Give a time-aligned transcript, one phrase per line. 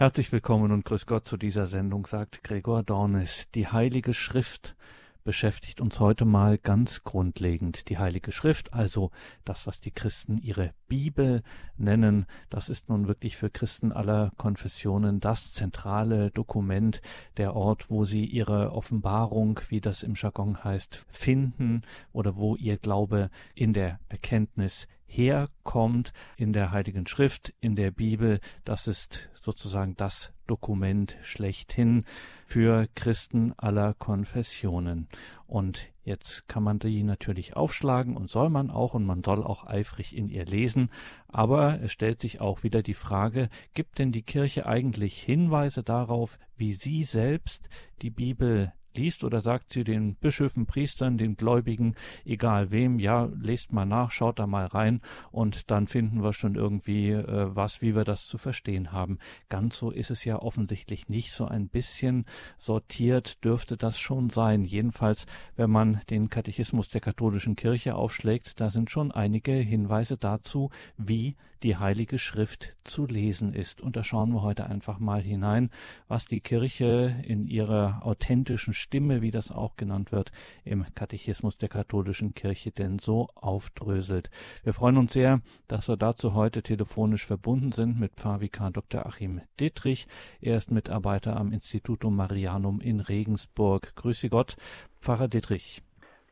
[0.00, 3.48] Herzlich willkommen und grüß Gott zu dieser Sendung, sagt Gregor Dornis.
[3.54, 4.74] Die Heilige Schrift
[5.24, 7.88] beschäftigt uns heute mal ganz grundlegend.
[7.88, 9.10] Die Heilige Schrift, also
[9.44, 11.42] das, was die Christen ihre Bibel
[11.76, 17.00] nennen, das ist nun wirklich für Christen aller Konfessionen das zentrale Dokument,
[17.36, 21.82] der Ort, wo sie ihre Offenbarung, wie das im Jargon heißt, finden
[22.12, 28.40] oder wo ihr Glaube in der Erkenntnis herkommt in der Heiligen Schrift, in der Bibel.
[28.64, 32.04] Das ist sozusagen das Dokument schlechthin
[32.44, 35.08] für Christen aller Konfessionen.
[35.46, 39.64] Und jetzt kann man die natürlich aufschlagen und soll man auch und man soll auch
[39.64, 40.90] eifrig in ihr lesen.
[41.28, 46.38] Aber es stellt sich auch wieder die Frage, gibt denn die Kirche eigentlich Hinweise darauf,
[46.56, 47.68] wie sie selbst
[48.02, 51.94] die Bibel liest oder sagt sie den Bischöfen, Priestern, den Gläubigen,
[52.24, 56.54] egal wem, ja, lest mal nach, schaut da mal rein und dann finden wir schon
[56.54, 59.18] irgendwie äh, was, wie wir das zu verstehen haben.
[59.48, 61.32] Ganz so ist es ja offensichtlich nicht.
[61.32, 62.26] So ein bisschen
[62.58, 64.64] sortiert dürfte das schon sein.
[64.64, 70.70] Jedenfalls, wenn man den Katechismus der katholischen Kirche aufschlägt, da sind schon einige Hinweise dazu,
[70.96, 73.80] wie die Heilige Schrift zu lesen ist.
[73.80, 75.70] Und da schauen wir heute einfach mal hinein,
[76.08, 80.32] was die Kirche in ihrer authentischen Stimme, wie das auch genannt wird,
[80.64, 84.30] im Katechismus der katholischen Kirche denn so aufdröselt.
[84.64, 89.06] Wir freuen uns sehr, dass wir dazu heute telefonisch verbunden sind mit Pfarrvikar Dr.
[89.06, 90.06] Achim Dittrich.
[90.40, 93.94] Er ist Mitarbeiter am Institutum Marianum in Regensburg.
[93.96, 94.56] Grüße Gott,
[95.00, 95.82] Pfarrer Dittrich.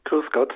[0.05, 0.53] Grüß Gott.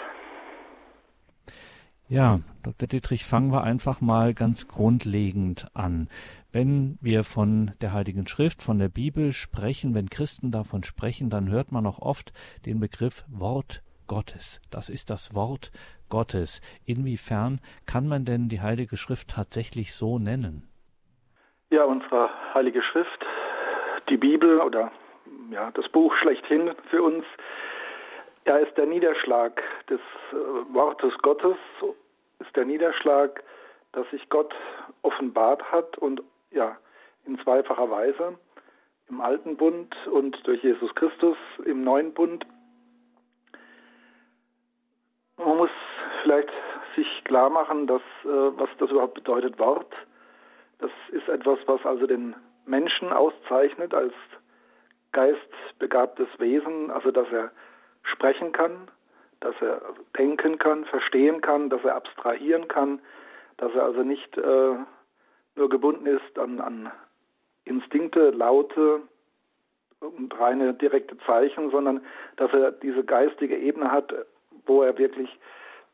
[2.13, 2.89] Ja, Dr.
[2.89, 6.11] Dietrich, fangen wir einfach mal ganz grundlegend an.
[6.53, 11.49] Wenn wir von der Heiligen Schrift, von der Bibel sprechen, wenn Christen davon sprechen, dann
[11.51, 12.35] hört man auch oft
[12.67, 14.61] den Begriff Wort Gottes.
[14.71, 15.73] Das ist das Wort
[16.11, 16.61] Gottes.
[16.85, 20.69] Inwiefern kann man denn die Heilige Schrift tatsächlich so nennen?
[21.71, 23.25] Ja, unsere Heilige Schrift,
[24.11, 24.93] die Bibel oder
[25.51, 27.25] ja, das Buch schlechthin für uns,
[28.47, 30.01] ja, ist der Niederschlag des
[30.33, 31.57] äh, Wortes Gottes
[32.43, 33.43] ist der Niederschlag,
[33.93, 34.55] dass sich Gott
[35.03, 36.77] offenbart hat und ja,
[37.25, 38.39] in zweifacher Weise
[39.09, 42.47] im alten Bund und durch Jesus Christus im neuen Bund.
[45.37, 45.71] Man muss
[46.23, 46.51] vielleicht
[46.97, 49.93] sich klar machen, dass, äh, was das überhaupt bedeutet, Wort.
[50.79, 54.15] Das ist etwas, was also den Menschen auszeichnet als
[55.13, 57.51] geistbegabtes Wesen, also dass er
[58.03, 58.89] sprechen kann,
[59.43, 59.81] dass er
[60.17, 63.01] denken kann, verstehen kann, dass er abstrahieren kann,
[63.59, 64.75] dass er also nicht äh,
[65.55, 66.91] nur gebunden ist an, an
[67.65, 69.03] Instinkte, Laute
[70.01, 72.01] und reine direkte Zeichen, sondern
[72.37, 74.13] dass er diese geistige Ebene hat,
[74.67, 75.29] wo er wirklich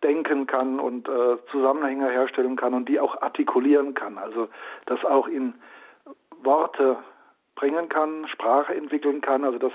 [0.02, 4.16] denken kann und äh, Zusammenhänge herstellen kann und die auch artikulieren kann.
[4.16, 4.48] Also
[4.86, 5.54] das auch in
[6.42, 6.96] Worte
[7.56, 9.44] bringen kann, Sprache entwickeln kann.
[9.44, 9.72] Also das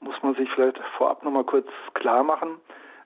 [0.00, 2.60] muss man sich vielleicht vorab nochmal kurz klar machen.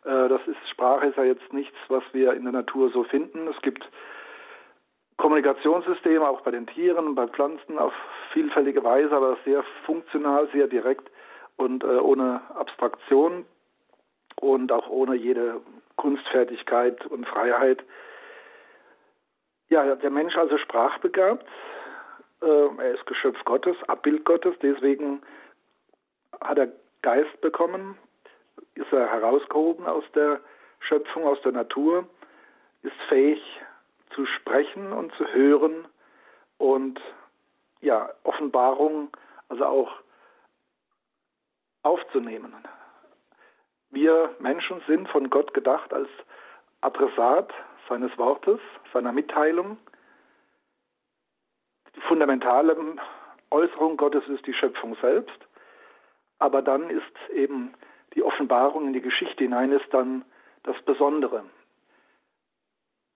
[0.04, 3.48] Äh, das ist, Sprache ist ja jetzt nichts, was wir in der Natur so finden.
[3.48, 3.88] Es gibt
[5.16, 7.92] Kommunikationssysteme auch bei den Tieren, bei Pflanzen auf
[8.32, 11.10] vielfältige Weise, aber sehr funktional, sehr direkt
[11.56, 13.44] und äh, ohne Abstraktion
[14.36, 15.60] und auch ohne jede
[15.96, 17.84] Kunstfertigkeit und Freiheit.
[19.68, 21.46] Ja, der Mensch also sprachbegabt,
[22.42, 22.46] äh,
[22.78, 25.22] er ist Geschöpf Gottes, Abbild Gottes, deswegen
[26.40, 26.68] hat er
[27.02, 27.96] Geist bekommen,
[28.74, 30.40] ist er herausgehoben aus der
[30.80, 32.06] Schöpfung, aus der Natur,
[32.82, 33.40] ist fähig
[34.14, 35.86] zu sprechen und zu hören
[36.58, 37.00] und
[37.80, 39.10] ja, Offenbarung,
[39.48, 39.92] also auch
[41.82, 42.54] aufzunehmen.
[43.90, 46.08] Wir Menschen sind von Gott gedacht als
[46.80, 47.52] Adressat
[47.88, 48.60] seines Wortes,
[48.92, 49.76] seiner Mitteilung.
[51.94, 52.76] Die fundamentale
[53.50, 55.38] Äußerung Gottes ist die Schöpfung selbst,
[56.38, 57.74] aber dann ist eben
[58.14, 60.24] die Offenbarung in die Geschichte hinein ist dann
[60.64, 61.44] das Besondere.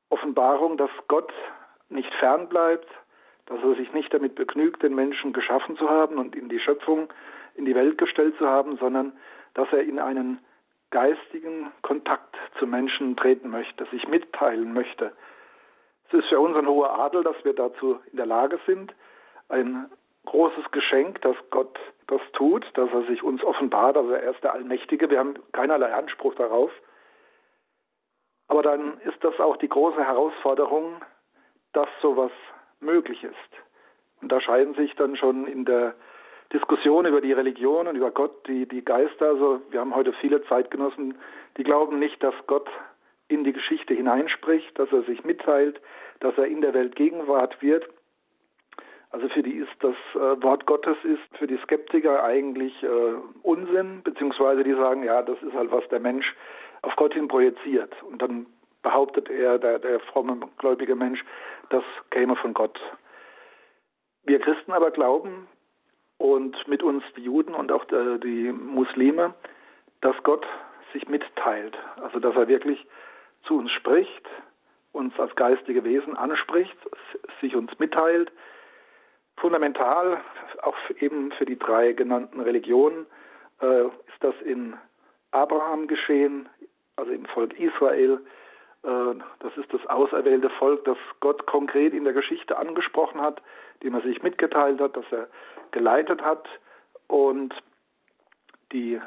[0.09, 1.33] Offenbarung, dass Gott
[1.89, 2.89] nicht fern bleibt,
[3.47, 7.13] dass er sich nicht damit begnügt, den Menschen geschaffen zu haben und in die Schöpfung,
[7.55, 9.13] in die Welt gestellt zu haben, sondern
[9.55, 10.41] dass er in einen
[10.91, 15.13] geistigen Kontakt zu Menschen treten möchte, sich mitteilen möchte.
[16.09, 18.95] Es ist für uns ein hoher Adel, dass wir dazu in der Lage sind,
[19.49, 19.91] ein
[20.27, 24.53] großes Geschenk, dass Gott das tut, dass er sich uns offenbart, also er ist der
[24.53, 26.71] Allmächtige, wir haben keinerlei Anspruch darauf.
[28.49, 31.01] Aber dann ist das auch die große Herausforderung,
[31.73, 32.31] dass sowas
[32.81, 33.63] möglich ist.
[34.21, 35.95] Und da scheiden sich dann schon in der
[36.53, 39.27] Diskussion über die Religion und über Gott die, die Geister.
[39.27, 41.19] Also wir haben heute viele Zeitgenossen,
[41.57, 42.69] die glauben nicht, dass Gott
[43.29, 45.81] in die Geschichte hineinspricht, dass er sich mitteilt,
[46.21, 47.89] dass er in der Welt Gegenwart wird.
[49.11, 54.03] Also für die ist das äh, Wort Gottes ist für die Skeptiker eigentlich äh, Unsinn,
[54.03, 56.35] beziehungsweise die sagen, ja, das ist halt was der Mensch
[56.83, 57.95] auf Gott hin projiziert.
[58.03, 58.47] Und dann
[58.83, 61.25] behauptet er, der, der fromme, gläubige Mensch,
[61.71, 62.79] das käme von Gott.
[64.25, 65.49] Wir Christen aber glauben,
[66.19, 69.35] und mit uns die Juden und auch äh, die Muslime,
[70.01, 70.47] dass Gott
[70.93, 71.77] sich mitteilt.
[72.03, 72.87] Also dass er wirklich
[73.45, 74.27] zu uns spricht,
[74.93, 76.77] uns als geistige Wesen anspricht,
[77.41, 78.33] sich uns mitteilt.
[79.39, 80.21] Fundamental,
[80.63, 83.07] auch eben für die drei genannten Religionen,
[83.61, 84.75] äh, ist das in
[85.31, 86.49] Abraham geschehen,
[86.97, 88.21] also im Volk Israel.
[88.83, 93.43] Äh, das ist das auserwählte Volk, das Gott konkret in der Geschichte angesprochen hat,
[93.83, 95.29] dem er sich mitgeteilt hat, dass er
[95.71, 96.49] geleitet hat
[97.09, 97.55] und
[98.73, 99.01] die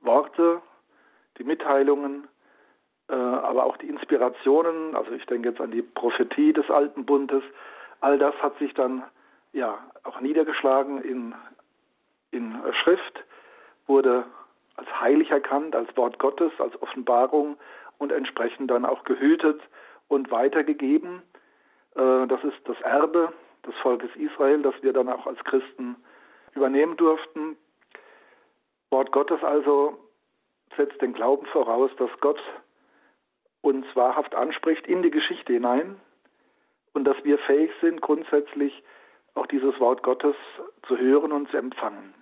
[0.00, 0.60] Worte,
[1.38, 2.28] die Mitteilungen,
[3.08, 7.42] äh, aber auch die Inspirationen, also ich denke jetzt an die Prophetie des Alten Bundes,
[8.00, 9.02] all das hat sich dann
[9.56, 11.34] ja auch niedergeschlagen in,
[12.30, 13.24] in Schrift,
[13.86, 14.24] wurde
[14.76, 17.56] als heilig erkannt, als Wort Gottes, als Offenbarung
[17.98, 19.60] und entsprechend dann auch gehütet
[20.08, 21.22] und weitergegeben.
[21.94, 23.32] Äh, das ist das Erbe
[23.66, 25.96] des Volkes Israel, das wir dann auch als Christen
[26.54, 27.56] übernehmen durften.
[28.90, 29.98] Wort Gottes also
[30.76, 32.40] setzt den Glauben voraus, dass Gott
[33.62, 35.98] uns wahrhaft anspricht in die Geschichte hinein
[36.92, 38.82] und dass wir fähig sind, grundsätzlich
[39.36, 40.34] auch dieses Wort Gottes
[40.86, 42.14] zu hören und zu empfangen.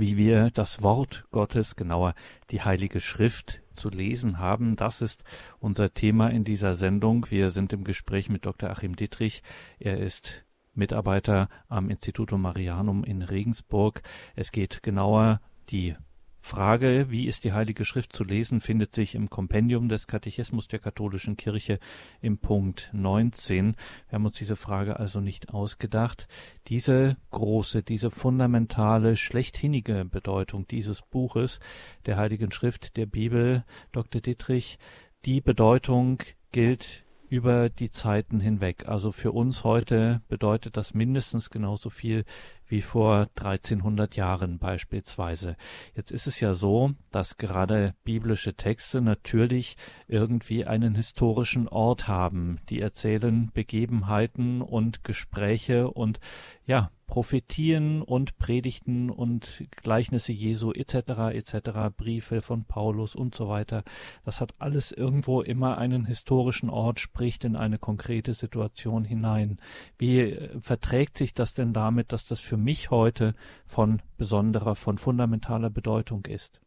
[0.00, 2.14] Wie wir das Wort Gottes, genauer
[2.50, 4.74] die Heilige Schrift zu lesen haben.
[4.74, 5.22] Das ist
[5.58, 7.26] unser Thema in dieser Sendung.
[7.30, 8.70] Wir sind im Gespräch mit Dr.
[8.70, 9.42] Achim Dittrich.
[9.78, 14.02] Er ist Mitarbeiter am Institutum Marianum in Regensburg.
[14.34, 15.94] Es geht genauer die
[16.40, 20.78] Frage, wie ist die Heilige Schrift zu lesen, findet sich im Kompendium des Katechismus der
[20.78, 21.78] katholischen Kirche
[22.20, 23.76] im Punkt 19.
[24.08, 26.28] Wir haben uns diese Frage also nicht ausgedacht.
[26.68, 31.60] Diese große, diese fundamentale, schlechthinnige Bedeutung dieses Buches,
[32.06, 34.20] der Heiligen Schrift, der Bibel, Dr.
[34.20, 34.78] Dietrich,
[35.24, 36.22] die Bedeutung
[36.52, 38.88] gilt über die Zeiten hinweg.
[38.88, 42.24] Also für uns heute bedeutet das mindestens genauso viel
[42.70, 45.56] wie vor 1300 Jahren beispielsweise.
[45.94, 49.76] Jetzt ist es ja so, dass gerade biblische Texte natürlich
[50.08, 52.58] irgendwie einen historischen Ort haben.
[52.70, 56.20] Die erzählen Begebenheiten und Gespräche und
[56.66, 61.34] ja, Prophetien und Predigten und Gleichnisse Jesu etc.
[61.34, 61.92] etc.
[61.94, 63.82] Briefe von Paulus und so weiter.
[64.24, 69.58] Das hat alles irgendwo immer einen historischen Ort, spricht in eine konkrete Situation hinein.
[69.98, 73.34] Wie äh, verträgt sich das denn damit, dass das für mich heute
[73.66, 76.60] von besonderer, von fundamentaler Bedeutung ist?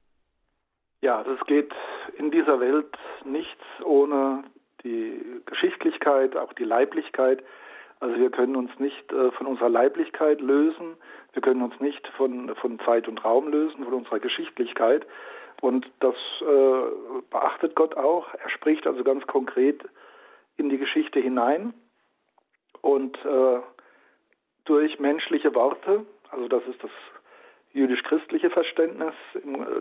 [1.01, 1.73] Ja, das geht
[2.17, 4.43] in dieser Welt nichts ohne
[4.83, 7.43] die Geschichtlichkeit, auch die Leiblichkeit
[8.03, 10.97] also wir können uns nicht äh, von unserer Leiblichkeit lösen,
[11.31, 15.07] wir können uns nicht von, von Zeit und Raum lösen, von unserer Geschichtlichkeit.
[15.61, 18.27] Und das äh, beachtet Gott auch.
[18.33, 19.85] Er spricht also ganz konkret
[20.57, 21.73] in die Geschichte hinein
[22.81, 23.59] und äh,
[24.65, 26.91] durch menschliche Worte, also das ist das
[27.73, 29.13] jüdisch-christliche Verständnis,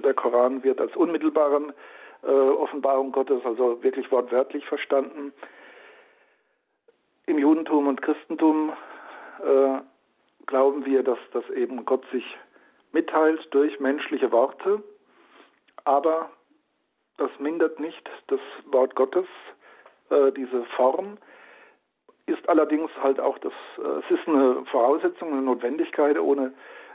[0.03, 1.75] der Koran wird als unmittelbare
[2.23, 5.33] äh, Offenbarung Gottes, also wirklich wortwörtlich verstanden,
[7.27, 8.73] im Judentum und Christentum
[9.45, 9.79] äh,
[10.47, 12.25] glauben wir, dass, dass eben Gott sich
[12.93, 14.83] mitteilt durch menschliche Worte,
[15.85, 16.31] aber
[17.17, 19.27] das mindert nicht das Wort Gottes,
[20.11, 21.19] äh, diese Form,
[22.27, 26.53] ist allerdings halt auch das, äh, es ist eine Voraussetzung, eine Notwendigkeit, ohne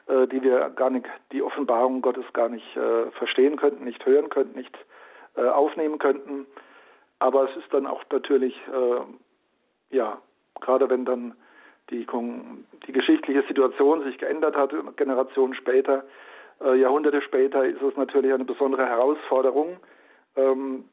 [0.07, 4.29] äh, die wir gar nicht, die Offenbarung Gottes gar nicht äh, verstehen könnten, nicht hören
[4.29, 4.75] könnten, nicht
[5.36, 6.48] aufnehmen könnten.
[7.19, 8.60] Aber es ist dann auch natürlich
[9.91, 10.19] ja,
[10.60, 11.36] gerade wenn dann
[11.91, 12.07] die,
[12.88, 16.05] die geschichtliche Situation sich geändert hat, Generationen später,
[16.60, 19.77] Jahrhunderte später, ist es natürlich eine besondere Herausforderung,
[20.36, 20.86] ähm,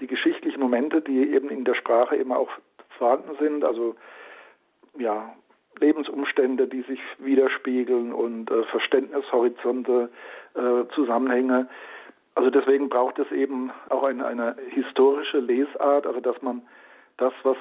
[0.00, 2.50] die geschichtlichen Momente, die eben in der Sprache immer auch
[2.96, 3.94] vorhanden sind, also
[4.98, 5.34] ja,
[5.78, 10.10] Lebensumstände, die sich widerspiegeln und äh, Verständnishorizonte,
[10.54, 11.68] äh, Zusammenhänge.
[12.34, 16.62] Also deswegen braucht es eben auch eine, eine historische Lesart, also dass man
[17.16, 17.56] das, was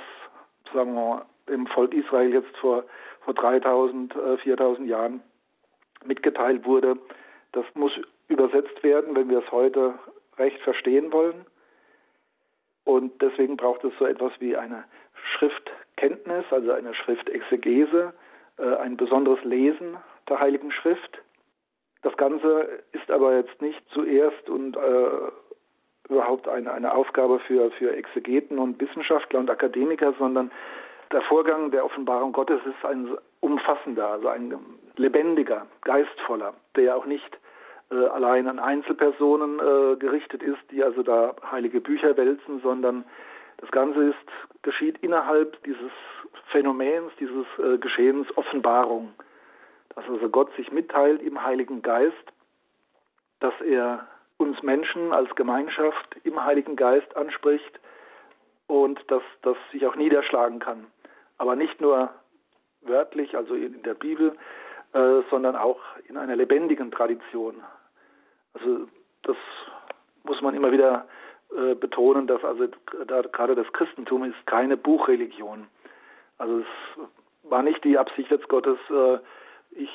[0.73, 2.83] sagen wir, dem Volk Israel jetzt vor,
[3.21, 5.21] vor 3000, äh, 4000 Jahren
[6.05, 6.97] mitgeteilt wurde.
[7.51, 7.91] Das muss
[8.27, 9.93] übersetzt werden, wenn wir es heute
[10.37, 11.45] recht verstehen wollen.
[12.83, 14.85] Und deswegen braucht es so etwas wie eine
[15.37, 18.13] Schriftkenntnis, also eine Schriftexegese,
[18.57, 19.97] äh, ein besonderes Lesen
[20.29, 21.21] der Heiligen Schrift.
[22.01, 25.09] Das Ganze ist aber jetzt nicht zuerst und äh,
[26.09, 30.51] überhaupt eine, eine Aufgabe für, für Exegeten und Wissenschaftler und Akademiker, sondern
[31.11, 34.53] der Vorgang der Offenbarung Gottes ist ein umfassender, also ein
[34.97, 37.39] lebendiger, geistvoller, der auch nicht
[37.91, 43.05] äh, allein an Einzelpersonen äh, gerichtet ist, die also da heilige Bücher wälzen, sondern
[43.57, 45.91] das Ganze ist, geschieht innerhalb dieses
[46.51, 49.13] Phänomens, dieses äh, Geschehens Offenbarung.
[49.89, 52.33] Dass also Gott sich mitteilt im Heiligen Geist,
[53.39, 54.07] dass er
[54.37, 57.79] uns Menschen als Gemeinschaft im Heiligen Geist anspricht
[58.67, 60.87] und dass das sich auch niederschlagen kann.
[61.37, 62.09] Aber nicht nur
[62.81, 64.35] wörtlich, also in der Bibel,
[64.93, 67.63] äh, sondern auch in einer lebendigen Tradition.
[68.53, 68.87] Also
[69.23, 69.37] das
[70.23, 71.07] muss man immer wieder
[71.51, 72.67] äh, betonen, dass also
[73.07, 75.67] da, gerade das Christentum ist keine Buchreligion.
[76.37, 79.19] Also es war nicht die Absicht jetzt Gottes, äh,
[79.71, 79.89] ich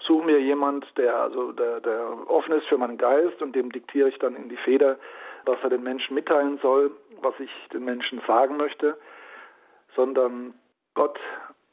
[0.00, 4.08] suche mir jemand, der also der, der offen ist für meinen Geist und dem diktiere
[4.08, 4.98] ich dann in die Feder,
[5.44, 6.90] was er den Menschen mitteilen soll,
[7.22, 8.96] was ich den Menschen sagen möchte,
[9.94, 10.54] sondern
[10.94, 11.18] Gott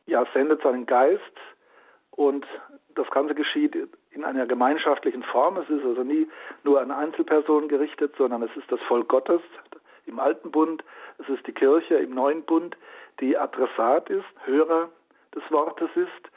[0.06, 1.22] ja sendet seinen Geist
[2.12, 2.46] und
[2.96, 3.76] das Ganze geschieht
[4.18, 5.58] in einer gemeinschaftlichen Form.
[5.58, 6.28] Es ist also nie
[6.64, 9.42] nur an Einzelpersonen gerichtet, sondern es ist das Volk Gottes
[10.08, 10.84] im Alten Bund,
[11.20, 12.76] es ist die Kirche im Neuen Bund,
[13.20, 14.90] die Adressat ist, Hörer
[15.36, 16.32] des Wortes ist.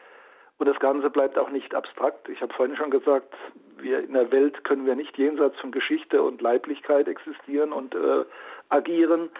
[0.58, 2.28] Und das Ganze bleibt auch nicht abstrakt.
[2.28, 3.34] Ich habe vorhin schon gesagt,
[3.78, 8.24] wir in der Welt können wir nicht jenseits von Geschichte und Leiblichkeit existieren und äh,
[8.68, 9.30] agieren.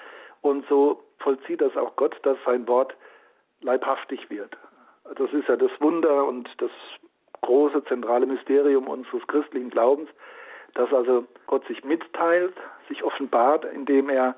[0.40, 2.94] Und so vollzieht das auch Gott, dass sein Wort
[3.61, 4.56] leibhaftig wird.
[5.16, 6.70] Das ist ja das Wunder und das
[7.50, 10.09] große zentrale Mysterium unseres christlichen Glaubens,
[10.75, 12.54] dass also Gott sich mitteilt,
[12.88, 14.37] sich offenbart, indem er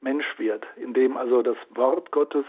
[0.00, 2.46] Mensch wird, indem also das Wort Gottes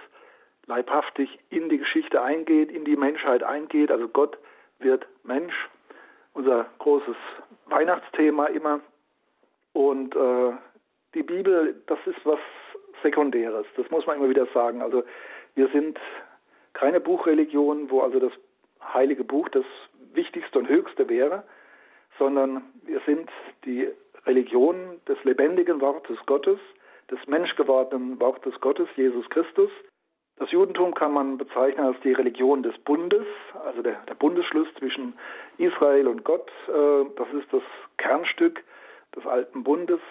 [0.65, 3.91] leibhaftig in die Geschichte eingeht, in die Menschheit eingeht.
[3.91, 4.37] Also Gott
[4.79, 5.53] wird Mensch,
[6.33, 7.17] unser großes
[7.65, 8.79] Weihnachtsthema immer.
[9.73, 10.53] Und äh,
[11.15, 12.39] die Bibel, das ist was
[13.03, 14.81] Sekundäres, das muss man immer wieder sagen.
[14.81, 15.03] Also
[15.55, 15.99] wir sind
[16.71, 18.31] keine Buchreligion, wo also das
[18.93, 19.65] heilige Buch das
[20.17, 21.43] wichtigste und höchste wäre,
[22.19, 23.29] sondern wir sind
[23.63, 23.89] die
[24.25, 26.59] Religion des lebendigen Wortes Gottes,
[27.09, 29.71] des menschgewordenen Wortes Gottes, Jesus Christus.
[30.35, 33.25] Das Judentum kann man bezeichnen als die Religion des Bundes,
[33.65, 35.13] also der, der Bundesschluss zwischen
[35.57, 36.51] Israel und Gott.
[36.67, 37.63] Äh, das ist das
[37.97, 38.61] Kernstück
[39.15, 40.01] des alten Bundes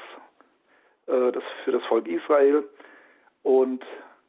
[1.06, 2.64] äh, das für das Volk Israel.
[3.42, 3.84] Und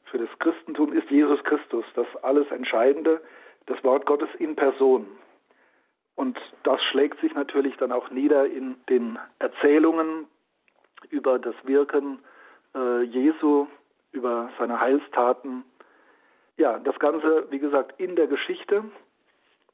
[0.06, 3.22] für das Christentum ist Jesus Christus das alles Entscheidende,
[3.66, 5.08] das Wort Gottes in Person.
[6.18, 10.26] Und das schlägt sich natürlich dann auch nieder in den Erzählungen
[11.12, 12.18] über das Wirken
[12.76, 13.68] äh, Jesu,
[14.14, 15.64] über seine Heilstaten.
[16.58, 18.84] Ja, das Ganze, wie gesagt, in der Geschichte.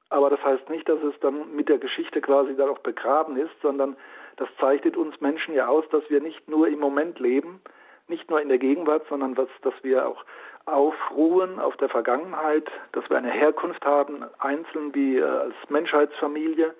[0.09, 3.55] Aber das heißt nicht, dass es dann mit der Geschichte quasi dann auch begraben ist,
[3.62, 3.95] sondern
[4.35, 7.62] das zeichnet uns Menschen ja aus, dass wir nicht nur im Moment leben,
[8.09, 10.25] nicht nur in der Gegenwart, sondern was, dass wir auch
[10.65, 16.74] aufruhen auf der Vergangenheit, dass wir eine Herkunft haben, einzeln wie äh, als Menschheitsfamilie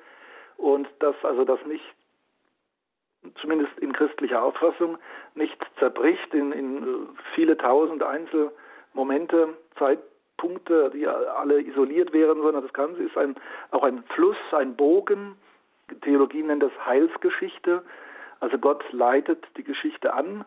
[0.58, 1.84] und dass also das nicht,
[3.42, 4.98] zumindest in christlicher Auffassung,
[5.36, 12.74] nicht zerbricht in, in äh, viele tausend Einzelmomente, Zeitpunkte, die alle isoliert wären, sondern das
[12.74, 13.36] Ganze ist ein,
[13.72, 15.36] auch ein Fluss, ein Bogen.
[16.02, 17.84] Theologie nennt das Heilsgeschichte.
[18.40, 20.46] Also Gott leitet die Geschichte an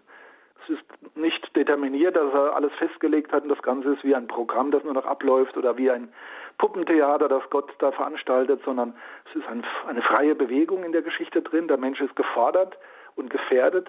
[0.62, 4.26] es ist nicht determiniert, dass er alles festgelegt hat und das Ganze ist wie ein
[4.26, 6.12] Programm, das nur noch abläuft oder wie ein
[6.58, 8.94] Puppentheater, das Gott da veranstaltet, sondern
[9.28, 11.68] es ist ein, eine freie Bewegung in der Geschichte drin.
[11.68, 12.78] Der Mensch ist gefordert
[13.14, 13.88] und gefährdet,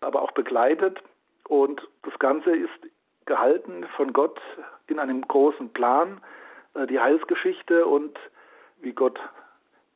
[0.00, 1.00] aber auch begleitet
[1.48, 2.70] und das Ganze ist
[3.26, 4.40] gehalten von Gott
[4.86, 6.20] in einem großen Plan,
[6.74, 8.18] äh, die Heilsgeschichte und
[8.80, 9.18] wie Gott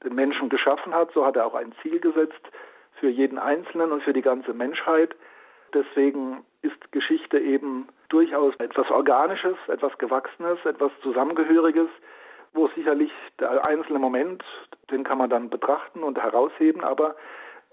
[0.04, 2.50] den Menschen geschaffen hat, so hat er auch ein Ziel gesetzt
[3.00, 5.14] für jeden Einzelnen und für die ganze Menschheit.
[5.74, 11.88] Deswegen ist Geschichte eben durchaus etwas Organisches, etwas Gewachsenes, etwas Zusammengehöriges,
[12.52, 14.44] wo sicherlich der einzelne Moment,
[14.90, 17.16] den kann man dann betrachten und herausheben, aber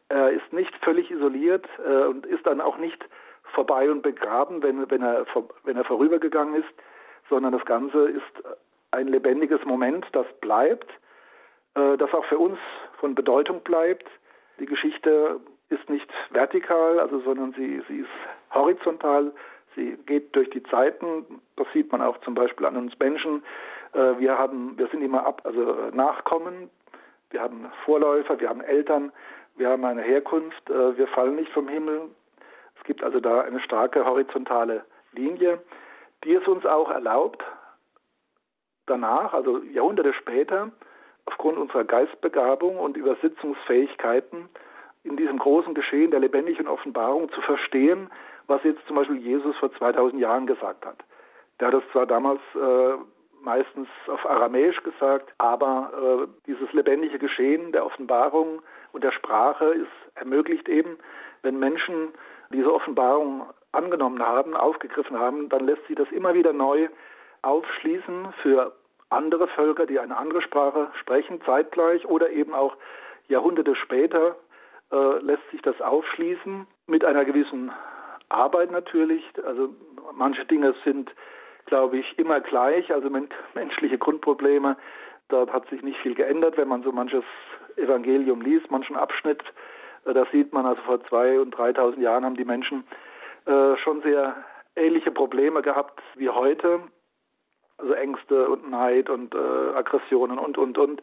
[0.09, 3.05] er ist nicht völlig isoliert äh, und ist dann auch nicht
[3.53, 5.25] vorbei und begraben, wenn, wenn, er,
[5.63, 6.69] wenn er vorübergegangen ist,
[7.29, 8.43] sondern das Ganze ist
[8.91, 10.89] ein lebendiges Moment, das bleibt,
[11.75, 12.57] äh, das auch für uns
[12.99, 14.07] von Bedeutung bleibt.
[14.59, 15.39] Die Geschichte
[15.71, 18.09] ist nicht vertikal, also sondern sie, sie ist
[18.53, 19.31] horizontal.
[19.75, 21.41] Sie geht durch die Zeiten.
[21.55, 23.43] Das sieht man auch zum Beispiel an uns Menschen.
[23.93, 26.69] Äh, wir haben, wir sind immer ab, also Nachkommen.
[27.29, 29.11] Wir haben Vorläufer, wir haben Eltern,
[29.55, 32.09] Wir haben eine Herkunft, äh, wir fallen nicht vom Himmel.
[32.77, 35.61] Es gibt also da eine starke horizontale Linie,
[36.23, 37.43] die es uns auch erlaubt,
[38.85, 40.71] danach, also Jahrhunderte später,
[41.25, 44.49] aufgrund unserer Geistbegabung und Übersetzungsfähigkeiten
[45.03, 48.09] in diesem großen Geschehen der lebendigen Offenbarung zu verstehen,
[48.47, 50.97] was jetzt zum Beispiel Jesus vor 2000 Jahren gesagt hat.
[51.59, 52.97] Der hat es zwar damals äh,
[53.41, 60.15] meistens auf Aramäisch gesagt, aber äh, dieses lebendige Geschehen der Offenbarung und der Sprache ist
[60.15, 60.97] ermöglicht eben,
[61.41, 62.09] wenn Menschen
[62.51, 66.89] diese Offenbarung angenommen haben, aufgegriffen haben, dann lässt sie das immer wieder neu
[67.41, 68.73] aufschließen für
[69.09, 72.75] andere Völker, die eine andere Sprache sprechen, zeitgleich oder eben auch
[73.27, 74.35] Jahrhunderte später
[74.91, 77.71] äh, lässt sich das aufschließen mit einer gewissen
[78.29, 79.23] Arbeit natürlich.
[79.45, 79.69] Also
[80.13, 81.11] manche Dinge sind,
[81.65, 82.91] glaube ich, immer gleich.
[82.93, 83.09] Also
[83.53, 84.77] menschliche Grundprobleme,
[85.29, 87.23] dort hat sich nicht viel geändert, wenn man so manches
[87.75, 89.41] Evangelium liest, manchen Abschnitt.
[90.05, 92.83] Äh, da sieht man also vor zwei und dreitausend Jahren haben die Menschen
[93.45, 94.35] äh, schon sehr
[94.75, 96.81] ähnliche Probleme gehabt wie heute
[97.81, 99.37] also Ängste und Neid und äh,
[99.75, 101.01] Aggressionen und, und, und.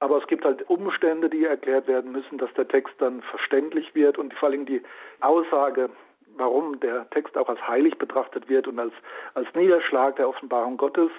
[0.00, 4.16] Aber es gibt halt Umstände, die erklärt werden müssen, dass der Text dann verständlich wird
[4.18, 4.82] und vor allem die
[5.20, 5.90] Aussage,
[6.36, 8.92] warum der Text auch als heilig betrachtet wird und als,
[9.34, 11.10] als Niederschlag der Offenbarung Gottes,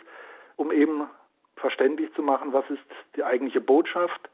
[0.56, 1.10] um eben
[1.58, 2.80] verständlich zu machen, was ist
[3.18, 4.30] die eigentliche Botschaft.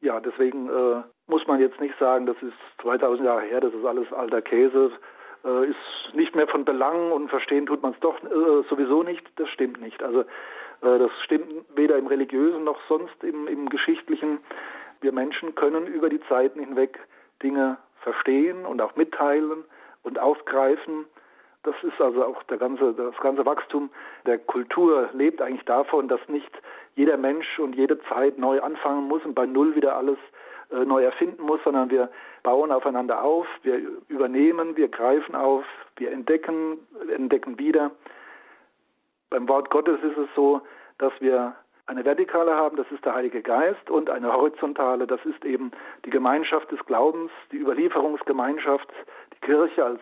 [0.00, 3.84] Ja, deswegen äh, muss man jetzt nicht sagen, das ist 2000 Jahre her, das ist
[3.84, 4.92] alles alter Käse,
[5.44, 9.26] äh, ist nicht mehr von Belang und verstehen tut man es doch äh, sowieso nicht.
[9.36, 10.02] Das stimmt nicht.
[10.02, 10.24] Also
[10.84, 14.38] das stimmt weder im religiösen noch sonst im, im geschichtlichen.
[15.00, 16.98] Wir Menschen können über die Zeiten hinweg
[17.42, 19.64] Dinge verstehen und auch mitteilen
[20.02, 21.06] und aufgreifen.
[21.62, 23.90] Das ist also auch der ganze, das ganze Wachstum
[24.26, 26.50] der Kultur lebt eigentlich davon, dass nicht
[26.94, 30.18] jeder Mensch und jede Zeit neu anfangen muss und bei Null wieder alles
[30.70, 32.10] äh, neu erfinden muss, sondern wir
[32.42, 35.64] bauen aufeinander auf, wir übernehmen, wir greifen auf,
[35.96, 36.78] wir entdecken,
[37.10, 37.90] entdecken wieder.
[39.34, 40.62] Beim Wort Gottes ist es so,
[40.98, 45.44] dass wir eine vertikale haben, das ist der Heilige Geist, und eine horizontale, das ist
[45.44, 45.72] eben
[46.04, 48.86] die Gemeinschaft des Glaubens, die Überlieferungsgemeinschaft,
[49.34, 50.00] die Kirche als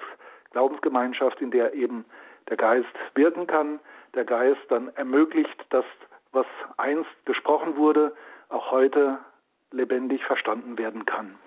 [0.50, 2.04] Glaubensgemeinschaft, in der eben
[2.50, 3.80] der Geist wirken kann,
[4.14, 5.86] der Geist dann ermöglicht, dass
[6.32, 8.14] was einst gesprochen wurde,
[8.50, 9.16] auch heute
[9.70, 11.38] lebendig verstanden werden kann.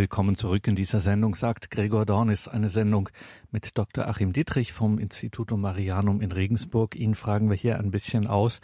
[0.00, 3.10] Willkommen zurück in dieser Sendung, sagt Gregor Dornis, eine Sendung
[3.50, 4.08] mit Dr.
[4.08, 6.96] Achim Dietrich vom Institutum Marianum in Regensburg.
[6.96, 8.62] Ihn fragen wir hier ein bisschen aus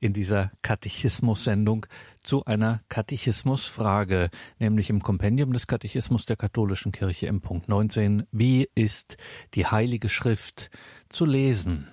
[0.00, 1.84] in dieser Katechismus-Sendung
[2.22, 8.26] zu einer Katechismusfrage, nämlich im Kompendium des Katechismus der katholischen Kirche im Punkt 19.
[8.32, 9.18] Wie ist
[9.52, 10.70] die Heilige Schrift
[11.10, 11.88] zu lesen?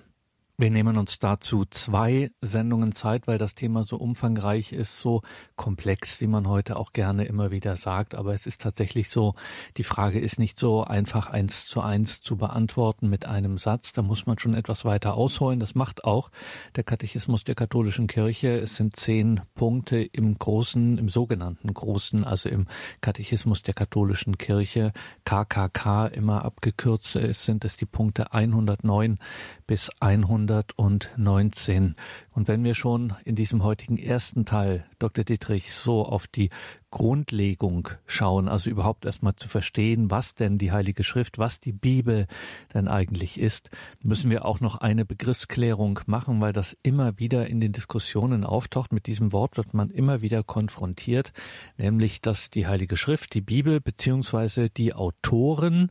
[0.58, 5.20] Wir nehmen uns dazu zwei Sendungen Zeit, weil das Thema so umfangreich ist, so
[5.54, 8.14] komplex, wie man heute auch gerne immer wieder sagt.
[8.14, 9.34] Aber es ist tatsächlich so,
[9.76, 13.92] die Frage ist nicht so einfach eins zu eins zu beantworten mit einem Satz.
[13.92, 15.60] Da muss man schon etwas weiter ausholen.
[15.60, 16.30] Das macht auch
[16.74, 18.58] der Katechismus der katholischen Kirche.
[18.58, 22.66] Es sind zehn Punkte im großen, im sogenannten großen, also im
[23.02, 24.94] Katechismus der katholischen Kirche,
[25.26, 27.16] KKK immer abgekürzt.
[27.16, 29.18] Es sind es die Punkte 109
[29.66, 31.94] bis 100 119.
[32.30, 35.24] Und wenn wir schon in diesem heutigen ersten Teil, Dr.
[35.24, 36.50] Dietrich, so auf die
[36.90, 42.26] Grundlegung schauen, also überhaupt erstmal zu verstehen, was denn die Heilige Schrift, was die Bibel
[42.72, 43.70] denn eigentlich ist,
[44.02, 48.92] müssen wir auch noch eine Begriffsklärung machen, weil das immer wieder in den Diskussionen auftaucht.
[48.92, 51.32] Mit diesem Wort wird man immer wieder konfrontiert,
[51.76, 55.90] nämlich dass die Heilige Schrift, die Bibel beziehungsweise die Autoren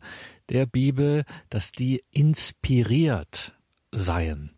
[0.50, 3.54] der Bibel, dass die inspiriert
[3.96, 4.56] seien.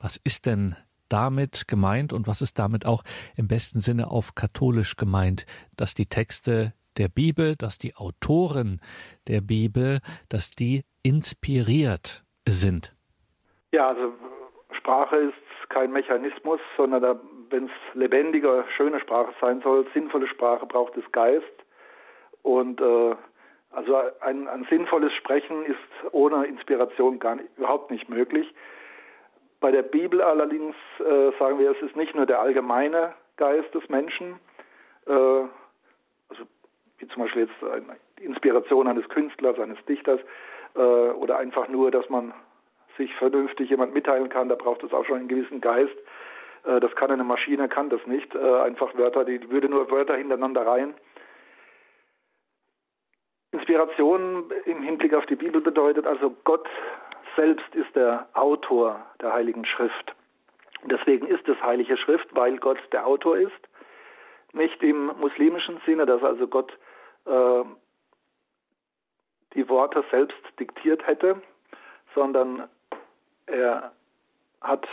[0.00, 0.76] Was ist denn
[1.08, 3.02] damit gemeint und was ist damit auch
[3.36, 8.80] im besten Sinne auf katholisch gemeint, dass die Texte der Bibel, dass die Autoren
[9.28, 12.94] der Bibel, dass die inspiriert sind?
[13.72, 14.12] Ja, also
[14.72, 20.96] Sprache ist kein Mechanismus, sondern wenn es lebendige, schöne Sprache sein soll, sinnvolle Sprache braucht
[20.96, 21.44] es Geist.
[22.42, 23.14] Und äh,
[23.70, 28.52] also ein, ein sinnvolles Sprechen ist ohne Inspiration gar nicht, überhaupt nicht möglich.
[29.60, 33.86] Bei der Bibel allerdings äh, sagen wir, es ist nicht nur der allgemeine Geist des
[33.88, 34.40] Menschen,
[35.06, 36.44] äh, also
[36.98, 40.20] wie zum Beispiel jetzt eine Inspiration eines Künstlers, eines Dichters,
[40.74, 42.32] äh, oder einfach nur, dass man
[42.96, 45.96] sich vernünftig jemand mitteilen kann, da braucht es auch schon einen gewissen Geist.
[46.64, 48.34] Äh, das kann eine Maschine, kann das nicht.
[48.34, 50.94] Äh, einfach Wörter, die würde nur Wörter hintereinander rein.
[53.52, 56.68] Inspiration im Hinblick auf die Bibel bedeutet also, Gott
[57.36, 60.14] selbst ist der Autor der Heiligen Schrift.
[60.84, 63.68] Deswegen ist es Heilige Schrift, weil Gott der Autor ist.
[64.52, 66.72] Nicht im muslimischen Sinne, dass also Gott
[67.26, 67.64] äh,
[69.54, 71.40] die Worte selbst diktiert hätte,
[72.14, 72.68] sondern
[73.46, 73.92] er
[74.60, 74.86] hat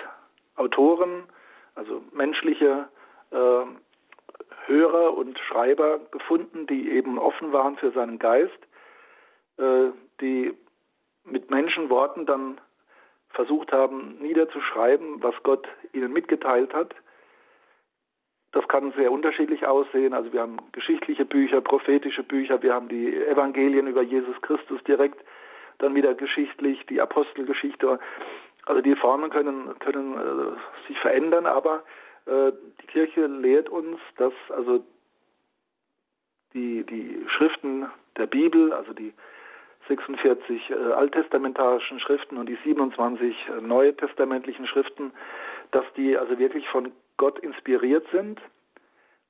[0.55, 1.23] Autoren,
[1.75, 2.87] also menschliche
[3.31, 3.65] äh,
[4.65, 8.57] Hörer und Schreiber gefunden, die eben offen waren für seinen Geist,
[9.57, 10.53] äh, die
[11.29, 12.59] mit Menschenworten dann
[13.29, 16.95] versucht haben, niederzuschreiben, was Gott ihnen mitgeteilt hat.
[18.51, 20.13] Das kann sehr unterschiedlich aussehen.
[20.13, 25.23] Also wir haben geschichtliche Bücher, prophetische Bücher, wir haben die Evangelien über Jesus Christus direkt,
[25.79, 27.99] dann wieder geschichtlich, die Apostelgeschichte.
[28.65, 31.83] Also die Formen können, können äh, sich verändern, aber
[32.25, 34.83] äh, die Kirche lehrt uns, dass also
[36.53, 37.85] die, die Schriften
[38.17, 39.13] der Bibel, also die
[39.87, 45.11] 46 äh, alttestamentarischen Schriften und die 27 äh, neutestamentlichen Schriften,
[45.71, 48.39] dass die also wirklich von Gott inspiriert sind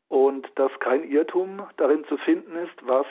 [0.09, 3.05] und dass kein Irrtum darin zu finden ist, was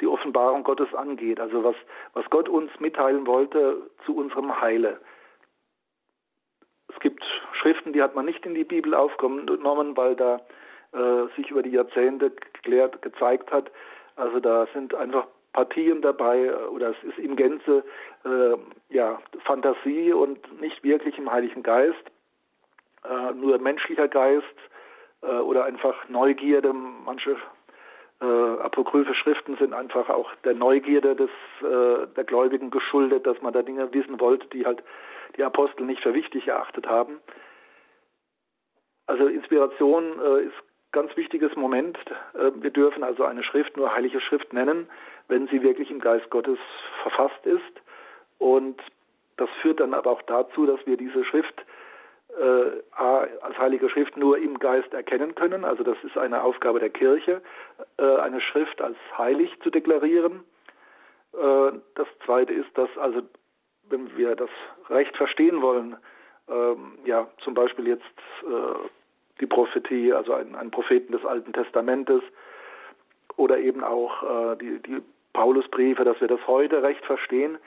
[0.00, 1.76] die Offenbarung Gottes angeht, also was,
[2.12, 5.00] was Gott uns mitteilen wollte zu unserem Heile.
[6.88, 10.40] Es gibt Schriften, die hat man nicht in die Bibel aufgenommen, weil da
[10.92, 13.70] äh, sich über die Jahrzehnte geklärt, gezeigt hat,
[14.16, 17.82] also da sind einfach Partien dabei äh, oder es ist in Gänze
[18.24, 18.56] äh,
[18.94, 22.04] ja, Fantasie und nicht wirklich im Heiligen Geist,
[23.04, 24.44] äh, nur menschlicher Geist
[25.22, 26.74] äh, oder einfach Neugierde.
[26.74, 27.36] Manche
[28.20, 31.30] äh, apokryphe Schriften sind einfach auch der Neugierde des,
[31.62, 34.82] äh, der Gläubigen geschuldet, dass man da Dinge wissen wollte, die halt
[35.38, 37.18] die Apostel nicht für wichtig erachtet haben.
[39.06, 40.54] Also Inspiration ist
[40.90, 41.96] ganz wichtiges Moment.
[42.56, 44.88] Wir dürfen also eine Schrift nur heilige Schrift nennen,
[45.28, 46.58] wenn sie wirklich im Geist Gottes
[47.02, 47.62] verfasst ist.
[48.38, 48.80] Und
[49.36, 51.64] das führt dann aber auch dazu, dass wir diese Schrift
[52.38, 55.64] äh, als heilige Schrift nur im Geist erkennen können.
[55.64, 57.42] Also das ist eine Aufgabe der Kirche,
[57.98, 60.44] äh, eine Schrift als heilig zu deklarieren.
[61.32, 63.22] Äh, das Zweite ist, dass also
[63.88, 64.50] wenn wir das
[64.90, 65.96] Recht verstehen wollen,
[66.48, 68.04] ähm, ja zum Beispiel jetzt
[68.42, 68.88] äh,
[69.40, 72.22] die Prophetie, also einen, Propheten des Alten Testamentes
[73.36, 75.02] oder eben auch äh, die, die
[75.36, 77.58] Paulusbriefe, dass wir das heute recht verstehen,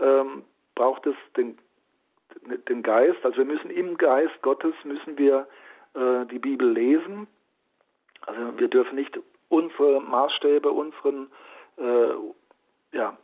[0.00, 0.42] ähm,
[0.74, 1.56] braucht es den,
[2.68, 3.24] den Geist.
[3.24, 5.46] Also wir müssen im Geist Gottes müssen wir
[5.94, 7.28] äh, die Bibel lesen.
[8.26, 11.30] Also wir dürfen nicht unsere Maßstäbe, unseren,
[11.76, 13.16] äh, ja,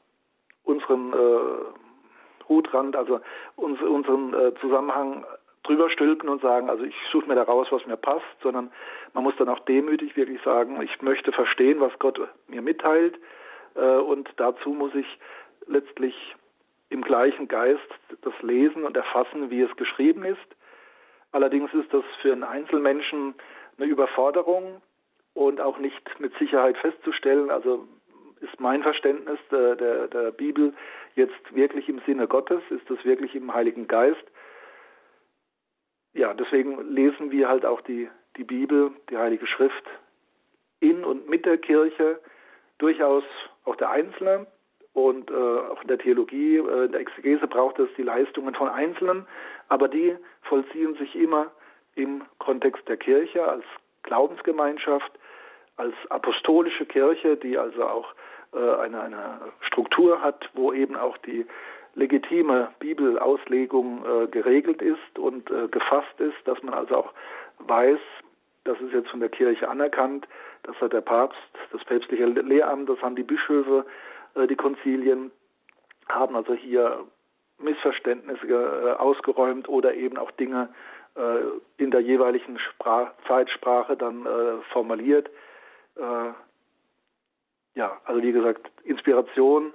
[0.62, 3.20] unseren äh, Hutrand, also
[3.56, 5.26] uns, unseren äh, Zusammenhang
[5.64, 8.70] drüber stülpen und sagen, also ich suche mir da raus, was mir passt, sondern
[9.12, 13.18] man muss dann auch demütig wirklich sagen, ich möchte verstehen, was Gott mir mitteilt
[13.82, 15.06] und dazu muss ich
[15.66, 16.14] letztlich
[16.90, 17.88] im gleichen Geist
[18.22, 20.56] das lesen und erfassen, wie es geschrieben ist.
[21.32, 23.34] Allerdings ist das für einen Einzelmenschen
[23.76, 24.80] eine Überforderung
[25.34, 27.50] und auch nicht mit Sicherheit festzustellen.
[27.50, 27.86] Also
[28.40, 30.72] ist mein Verständnis der, der, der Bibel
[31.14, 32.62] jetzt wirklich im Sinne Gottes?
[32.70, 34.24] Ist das wirklich im Heiligen Geist?
[36.18, 39.84] ja, deswegen lesen wir halt auch die, die Bibel, die Heilige Schrift
[40.80, 42.20] in und mit der Kirche,
[42.78, 43.24] durchaus
[43.68, 44.46] auch der Einzelne.
[44.94, 48.68] Und äh, auch in der Theologie, äh, in der Exegese braucht es die Leistungen von
[48.68, 49.26] Einzelnen,
[49.68, 51.52] aber die vollziehen sich immer
[51.94, 53.64] im Kontext der Kirche als
[54.02, 55.12] Glaubensgemeinschaft,
[55.76, 58.14] als apostolische Kirche, die also auch
[58.54, 61.46] äh, eine, eine Struktur hat, wo eben auch die
[61.94, 67.12] legitime Bibelauslegung äh, geregelt ist und äh, gefasst ist, dass man also auch
[67.58, 68.00] weiß,
[68.64, 70.26] das ist jetzt von der Kirche anerkannt,
[70.68, 71.38] das hat der Papst,
[71.72, 73.86] das päpstliche Lehramt, das haben die Bischöfe,
[74.34, 75.30] äh, die Konzilien,
[76.08, 77.06] haben also hier
[77.58, 80.68] Missverständnisse äh, ausgeräumt oder eben auch Dinge
[81.16, 81.38] äh,
[81.78, 84.26] in der jeweiligen Sprach Zeitsprache dann
[84.72, 85.30] formuliert.
[87.74, 89.72] ja, also wie gesagt, Inspiration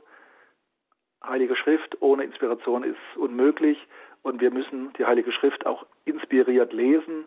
[1.26, 3.78] Heilige Schrift ohne Inspiration ist unmöglich
[4.24, 7.26] und wir müssen die Heilige Schrift auch inspiriert lesen,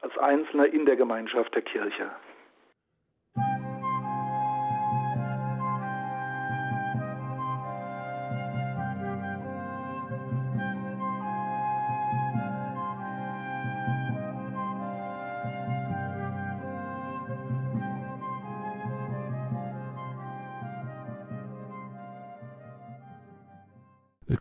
[0.00, 2.10] als Einzelne in der Gemeinschaft der Kirche.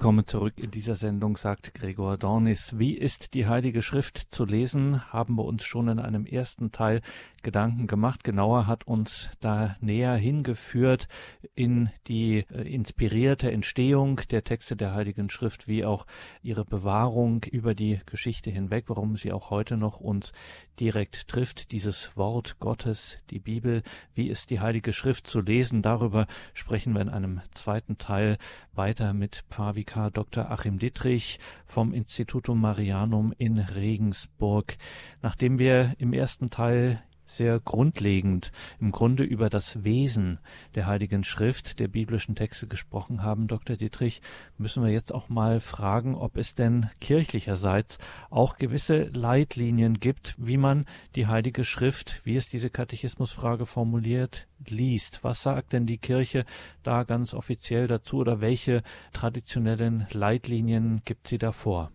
[0.03, 2.77] Willkommen zurück in dieser Sendung, sagt Gregor Dornis.
[2.77, 5.13] Wie ist die Heilige Schrift zu lesen?
[5.13, 6.99] Haben wir uns schon in einem ersten Teil
[7.43, 8.23] Gedanken gemacht.
[8.23, 11.07] Genauer hat uns da näher hingeführt
[11.53, 16.07] in die äh, inspirierte Entstehung der Texte der Heiligen Schrift, wie auch
[16.41, 20.31] ihre Bewahrung über die Geschichte hinweg, warum sie auch heute noch uns
[20.79, 21.71] direkt trifft.
[21.71, 25.81] Dieses Wort Gottes, die Bibel, wie ist die Heilige Schrift zu lesen?
[25.81, 28.37] Darüber sprechen wir in einem zweiten Teil
[28.75, 30.51] weiter mit Pfarrer Vikar Dr.
[30.51, 34.77] Achim Dittrich vom Institutum Marianum in Regensburg.
[35.21, 40.39] Nachdem wir im ersten Teil sehr grundlegend im Grunde über das Wesen
[40.75, 43.75] der Heiligen Schrift, der biblischen Texte gesprochen haben, Dr.
[43.75, 44.21] Dietrich,
[44.57, 47.97] müssen wir jetzt auch mal fragen, ob es denn kirchlicherseits
[48.29, 55.23] auch gewisse Leitlinien gibt, wie man die Heilige Schrift, wie es diese Katechismusfrage formuliert, liest.
[55.23, 56.45] Was sagt denn die Kirche
[56.83, 58.81] da ganz offiziell dazu oder welche
[59.13, 61.91] traditionellen Leitlinien gibt sie da vor?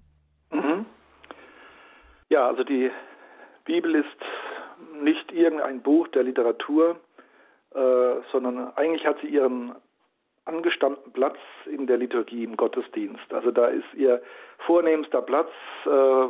[0.50, 0.86] Mhm.
[2.28, 2.90] Ja, also die
[3.64, 4.06] Bibel ist
[5.00, 6.96] nicht irgendein Buch der Literatur,
[7.74, 9.74] äh, sondern eigentlich hat sie ihren
[10.44, 11.36] angestammten Platz
[11.66, 13.32] in der Liturgie im Gottesdienst.
[13.32, 14.22] Also da ist ihr
[14.66, 15.50] vornehmster Platz,
[15.84, 16.26] äh,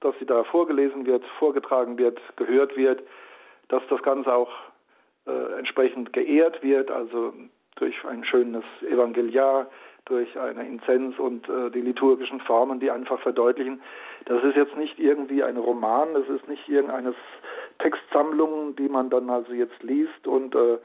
[0.00, 3.02] dass sie da vorgelesen wird, vorgetragen wird, gehört wird,
[3.68, 4.52] dass das Ganze auch
[5.26, 7.32] äh, entsprechend geehrt wird, also
[7.76, 9.68] durch ein schönes Evangeliar,
[10.04, 13.80] durch eine Inzens und äh, die liturgischen Formen, die einfach verdeutlichen,
[14.26, 17.14] das ist jetzt nicht irgendwie ein Roman, das ist nicht irgendeine
[17.78, 20.78] Textsammlung, die man dann also jetzt liest und äh,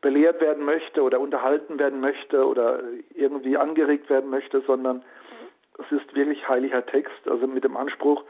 [0.00, 2.80] belehrt werden möchte oder unterhalten werden möchte oder
[3.14, 5.02] irgendwie angeregt werden möchte, sondern
[5.78, 8.24] es ist wirklich heiliger Text, also mit dem Anspruch,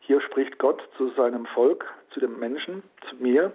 [0.00, 3.52] hier spricht Gott zu seinem Volk, zu dem Menschen, zu mir.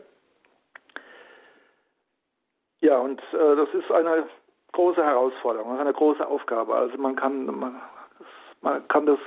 [2.81, 4.27] Ja, und äh, das ist eine
[4.73, 6.75] große Herausforderung, eine große Aufgabe.
[6.75, 7.81] Also man kann, man,
[8.63, 9.19] man kann das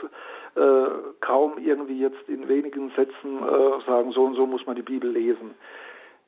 [0.57, 4.83] äh, kaum irgendwie jetzt in wenigen Sätzen äh, sagen, so und so muss man die
[4.83, 5.55] Bibel lesen.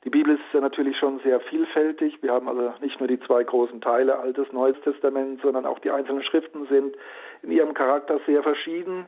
[0.04, 2.22] Die Bibel ist ja natürlich schon sehr vielfältig.
[2.22, 5.90] Wir haben also nicht nur die zwei großen Teile, Altes, Neues Testament, sondern auch die
[5.90, 6.96] einzelnen Schriften sind
[7.42, 9.06] in ihrem Charakter sehr verschieden.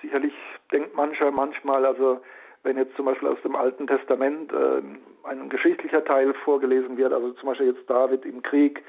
[0.00, 0.32] Sicherlich
[0.72, 2.20] denkt mancher manchmal, also
[2.62, 4.82] wenn jetzt zum Beispiel aus dem Alten Testament äh,
[5.24, 8.82] ein geschichtlicher Teil vorgelesen wird, also zum Beispiel jetzt David im Krieg,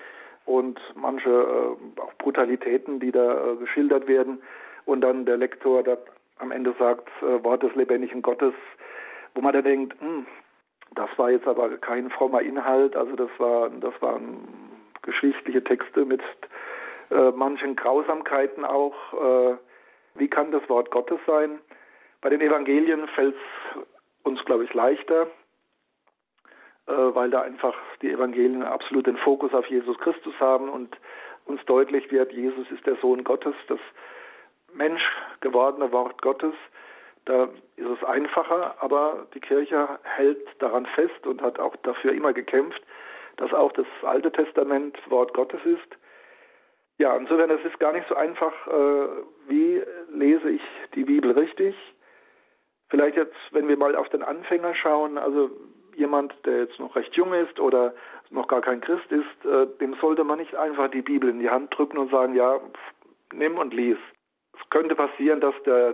[0.52, 4.42] und manche äh, auch Brutalitäten, die da äh, geschildert werden.
[4.86, 5.98] Und dann der Lektor da
[6.40, 8.54] am Ende sagt, äh, Wort des lebendigen Gottes,
[9.34, 10.26] wo man dann denkt, hm,
[10.96, 14.40] das war jetzt aber kein frommer Inhalt, also das war, das waren
[15.04, 16.22] geschichtliche Texte mit
[17.12, 18.96] äh, manchen Grausamkeiten auch.
[19.14, 19.56] Äh,
[20.16, 21.60] wie kann das Wort Gottes sein?
[22.20, 23.84] Bei den Evangelien fällt es
[24.24, 25.28] uns, glaube ich, leichter,
[27.16, 30.96] weil da einfach die Evangelien absolut den Fokus auf Jesus Christus haben und
[31.46, 33.80] uns deutlich wird, Jesus ist der Sohn Gottes, das
[34.74, 35.04] Mensch
[35.42, 36.54] gewordene Wort Gottes.
[37.26, 42.34] Da ist es einfacher, aber die Kirche hält daran fest und hat auch dafür immer
[42.34, 42.82] gekämpft,
[43.38, 45.98] dass auch das Alte Testament Wort Gottes ist.
[46.98, 49.08] Ja, insofern es ist gar nicht so einfach, äh,
[49.48, 50.62] wie lese ich
[50.94, 51.76] die Bibel richtig.
[52.90, 55.50] Vielleicht jetzt, wenn wir mal auf den Anfänger schauen, also
[55.96, 57.94] jemand, der jetzt noch recht jung ist oder
[58.30, 61.50] noch gar kein Christ ist, äh, dem sollte man nicht einfach die Bibel in die
[61.50, 62.60] Hand drücken und sagen, ja,
[63.34, 63.98] nimm und lies.
[64.54, 65.94] Es könnte passieren, dass der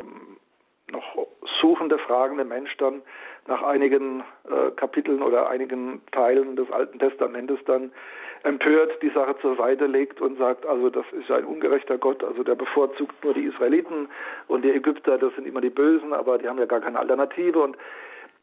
[0.92, 1.28] noch
[1.60, 3.02] suchende, fragende Mensch dann
[3.48, 7.92] nach einigen äh, Kapiteln oder einigen Teilen des Alten Testamentes dann
[8.44, 12.44] empört die Sache zur Seite legt und sagt, also das ist ein ungerechter Gott, also
[12.44, 14.08] der bevorzugt nur die Israeliten
[14.48, 17.60] und die Ägypter, das sind immer die Bösen, aber die haben ja gar keine Alternative
[17.60, 17.78] und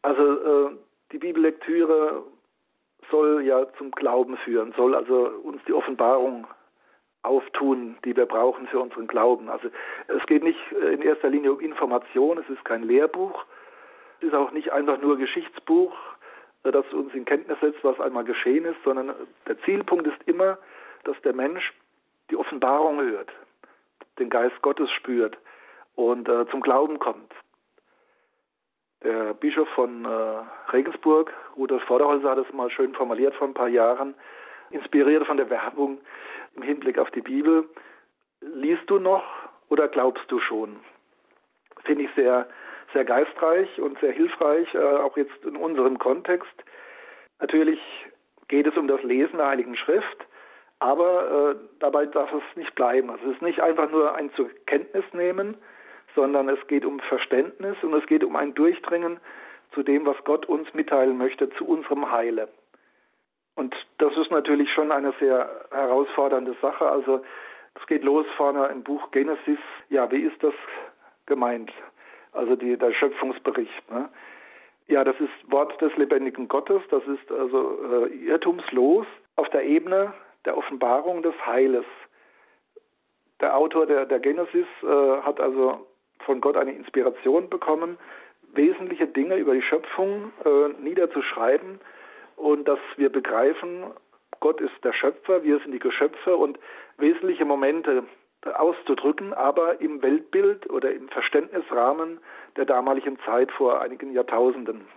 [0.01, 0.71] also äh,
[1.11, 2.23] die Bibellektüre
[3.11, 6.47] soll ja zum Glauben führen, soll also uns die Offenbarung
[7.21, 9.49] auftun, die wir brauchen für unseren Glauben.
[9.49, 9.69] Also
[10.07, 13.45] es geht nicht in erster Linie um Information, es ist kein Lehrbuch,
[14.19, 15.95] es ist auch nicht einfach nur Geschichtsbuch,
[16.63, 19.13] das uns in Kenntnis setzt, was einmal geschehen ist, sondern
[19.47, 20.57] der Zielpunkt ist immer,
[21.03, 21.73] dass der Mensch
[22.29, 23.31] die Offenbarung hört,
[24.17, 25.37] den Geist Gottes spürt
[25.95, 27.31] und äh, zum Glauben kommt.
[29.03, 33.67] Der Bischof von äh, Regensburg, Rudolf Vorderholzer, hat es mal schön formuliert vor ein paar
[33.67, 34.15] Jahren,
[34.71, 35.99] inspiriert von der Werbung
[36.55, 37.67] im Hinblick auf die Bibel.
[38.41, 39.23] Liest du noch
[39.69, 40.77] oder glaubst du schon?
[41.83, 42.47] Finde ich sehr,
[42.93, 46.63] sehr geistreich und sehr hilfreich, äh, auch jetzt in unserem Kontext.
[47.39, 47.79] Natürlich
[48.47, 50.25] geht es um das Lesen der Heiligen Schrift,
[50.79, 53.09] aber äh, dabei darf es nicht bleiben.
[53.09, 55.57] Also es ist nicht einfach nur ein zur Kenntnis nehmen,
[56.15, 59.19] sondern es geht um Verständnis und es geht um ein Durchdringen
[59.73, 62.47] zu dem, was Gott uns mitteilen möchte, zu unserem Heile.
[63.55, 66.85] Und das ist natürlich schon eine sehr herausfordernde Sache.
[66.85, 67.21] Also
[67.79, 69.59] Es geht los vorne im Buch Genesis.
[69.89, 70.53] Ja, wie ist das
[71.25, 71.71] gemeint?
[72.31, 73.91] Also die, der Schöpfungsbericht.
[73.91, 74.09] Ne?
[74.87, 76.81] Ja, das ist Wort des lebendigen Gottes.
[76.89, 80.13] Das ist also äh, irrtumslos auf der Ebene
[80.45, 81.85] der Offenbarung des Heiles.
[83.41, 85.85] Der Autor der, der Genesis äh, hat also
[86.19, 87.97] von Gott eine Inspiration bekommen,
[88.53, 91.79] wesentliche Dinge über die Schöpfung äh, niederzuschreiben
[92.35, 93.85] und dass wir begreifen,
[94.39, 96.59] Gott ist der Schöpfer, wir sind die Geschöpfe und
[96.97, 98.03] wesentliche Momente
[98.53, 102.19] auszudrücken, aber im Weltbild oder im Verständnisrahmen
[102.55, 104.87] der damaligen Zeit vor einigen Jahrtausenden.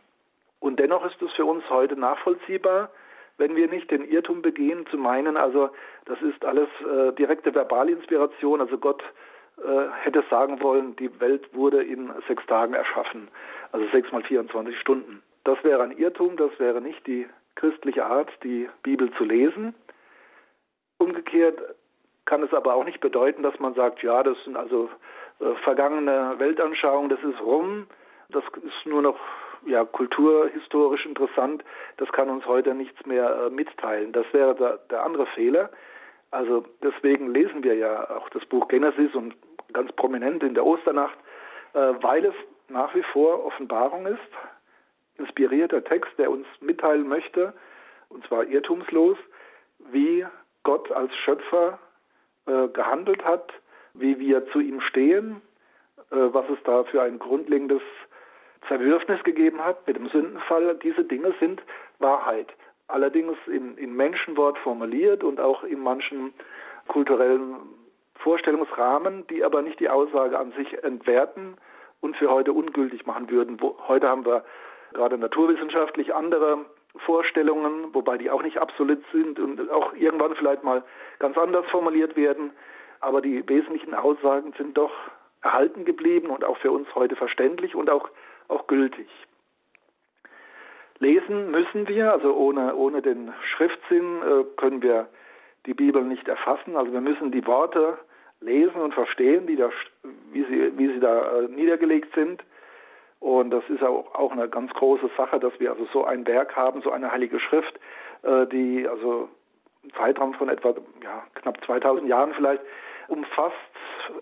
[0.60, 2.90] Und dennoch ist es für uns heute nachvollziehbar,
[3.38, 5.70] wenn wir nicht den Irrtum begehen, zu meinen, also
[6.06, 9.02] das ist alles äh, direkte Verbalinspiration, also Gott
[10.02, 13.28] hätte sagen wollen, die Welt wurde in sechs Tagen erschaffen,
[13.72, 15.22] also sechs mal 24 Stunden.
[15.44, 19.74] Das wäre ein Irrtum, das wäre nicht die christliche Art, die Bibel zu lesen.
[20.98, 21.58] Umgekehrt
[22.24, 24.90] kann es aber auch nicht bedeuten, dass man sagt, ja, das sind also
[25.40, 27.86] äh, vergangene Weltanschauungen, das ist rum,
[28.28, 29.18] das ist nur noch
[29.66, 31.64] ja, kulturhistorisch interessant,
[31.96, 34.12] das kann uns heute nichts mehr äh, mitteilen.
[34.12, 35.70] Das wäre der, der andere Fehler.
[36.30, 39.34] Also deswegen lesen wir ja auch das Buch Genesis und
[39.72, 41.16] ganz prominent in der Osternacht,
[41.74, 42.34] äh, weil es
[42.68, 44.18] nach wie vor Offenbarung ist,
[45.16, 47.52] inspirierter Text, der uns mitteilen möchte,
[48.08, 49.18] und zwar irrtumslos,
[49.90, 50.24] wie
[50.62, 51.78] Gott als Schöpfer
[52.46, 53.52] äh, gehandelt hat,
[53.94, 55.42] wie wir zu ihm stehen,
[56.10, 57.82] äh, was es da für ein grundlegendes
[58.66, 60.76] Zerwürfnis gegeben hat mit dem Sündenfall.
[60.82, 61.62] Diese Dinge sind
[61.98, 62.48] Wahrheit.
[62.86, 66.32] Allerdings in, in Menschenwort formuliert und auch in manchen
[66.86, 67.56] kulturellen
[68.18, 71.56] Vorstellungsrahmen, die aber nicht die Aussage an sich entwerten
[72.00, 73.60] und für heute ungültig machen würden.
[73.60, 74.44] Wo, heute haben wir
[74.92, 76.64] gerade naturwissenschaftlich andere
[77.04, 80.82] Vorstellungen, wobei die auch nicht absolut sind und auch irgendwann vielleicht mal
[81.18, 82.52] ganz anders formuliert werden.
[83.00, 84.92] Aber die wesentlichen Aussagen sind doch
[85.42, 88.08] erhalten geblieben und auch für uns heute verständlich und auch,
[88.48, 89.08] auch gültig.
[90.98, 95.08] Lesen müssen wir, also ohne, ohne den Schriftsinn äh, können wir
[95.66, 96.76] die Bibel nicht erfassen.
[96.76, 97.98] Also wir müssen die Worte
[98.40, 99.70] lesen und verstehen, die da,
[100.32, 102.42] wie, sie, wie sie da äh, niedergelegt sind.
[103.20, 106.54] Und das ist auch, auch eine ganz große Sache, dass wir also so ein Werk
[106.54, 107.78] haben, so eine heilige Schrift,
[108.22, 109.28] äh, die also
[109.82, 112.62] einen Zeitraum von etwa ja, knapp 2000 Jahren vielleicht
[113.08, 113.54] umfasst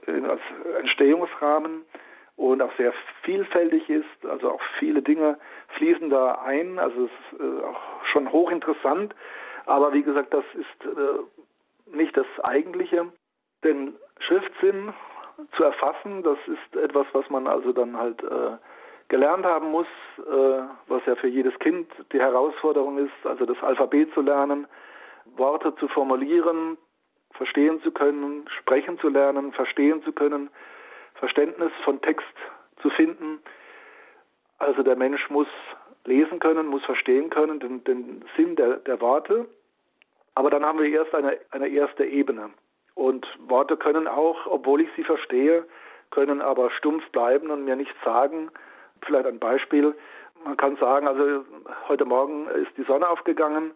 [0.06, 0.40] als
[0.80, 1.84] Entstehungsrahmen
[2.36, 4.26] und auch sehr vielfältig ist.
[4.28, 5.38] Also auch viele Dinge
[5.76, 6.78] fließen da ein.
[6.78, 9.14] Also es ist äh, auch schon hochinteressant.
[9.64, 13.06] Aber wie gesagt, das ist äh, nicht das Eigentliche.
[13.66, 14.94] Den Schriftsinn
[15.56, 18.56] zu erfassen, das ist etwas, was man also dann halt äh,
[19.08, 24.14] gelernt haben muss, äh, was ja für jedes Kind die Herausforderung ist, also das Alphabet
[24.14, 24.66] zu lernen,
[25.36, 26.78] Worte zu formulieren,
[27.32, 30.48] verstehen zu können, sprechen zu lernen, verstehen zu können,
[31.14, 32.36] Verständnis von Text
[32.80, 33.40] zu finden.
[34.58, 35.48] Also der Mensch muss
[36.04, 39.46] lesen können, muss verstehen können, den, den Sinn der, der Worte.
[40.36, 42.50] Aber dann haben wir erst eine, eine erste Ebene.
[42.96, 45.64] Und Worte können auch, obwohl ich sie verstehe,
[46.10, 48.50] können aber stumpf bleiben und mir nichts sagen,
[49.04, 49.94] Vielleicht ein Beispiel.
[50.44, 51.44] Man kann sagen, also
[51.88, 53.72] heute Morgen ist die Sonne aufgegangen.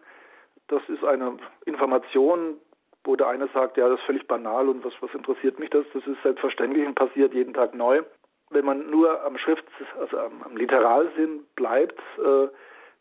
[0.67, 2.57] Das ist eine Information,
[3.03, 5.85] wo der eine sagt, ja, das ist völlig banal und was, was interessiert mich das?
[5.93, 8.03] Das ist selbstverständlich und passiert jeden Tag neu.
[8.49, 9.63] Wenn man nur am Schrift,
[9.99, 12.47] also am, am Literalsinn bleibt, äh,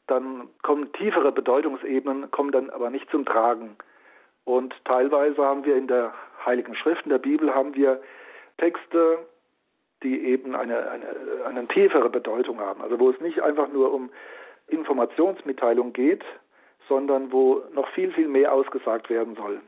[0.07, 3.77] dann kommen tiefere Bedeutungsebenen, kommen dann aber nicht zum Tragen.
[4.51, 6.13] Und teilweise haben wir in der
[6.45, 8.01] Heiligen Schrift, in der Bibel, haben wir
[8.59, 9.21] Texte,
[10.03, 11.07] die eben eine, eine,
[11.47, 12.83] eine tiefere Bedeutung haben.
[12.83, 14.11] Also wo es nicht einfach nur um
[14.67, 16.25] Informationsmitteilung geht,
[16.89, 19.61] sondern wo noch viel, viel mehr ausgesagt werden soll.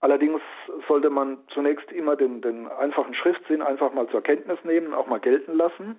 [0.00, 0.40] Allerdings
[0.88, 5.20] sollte man zunächst immer den, den einfachen Schriftsinn einfach mal zur Kenntnis nehmen auch mal
[5.20, 5.96] gelten lassen.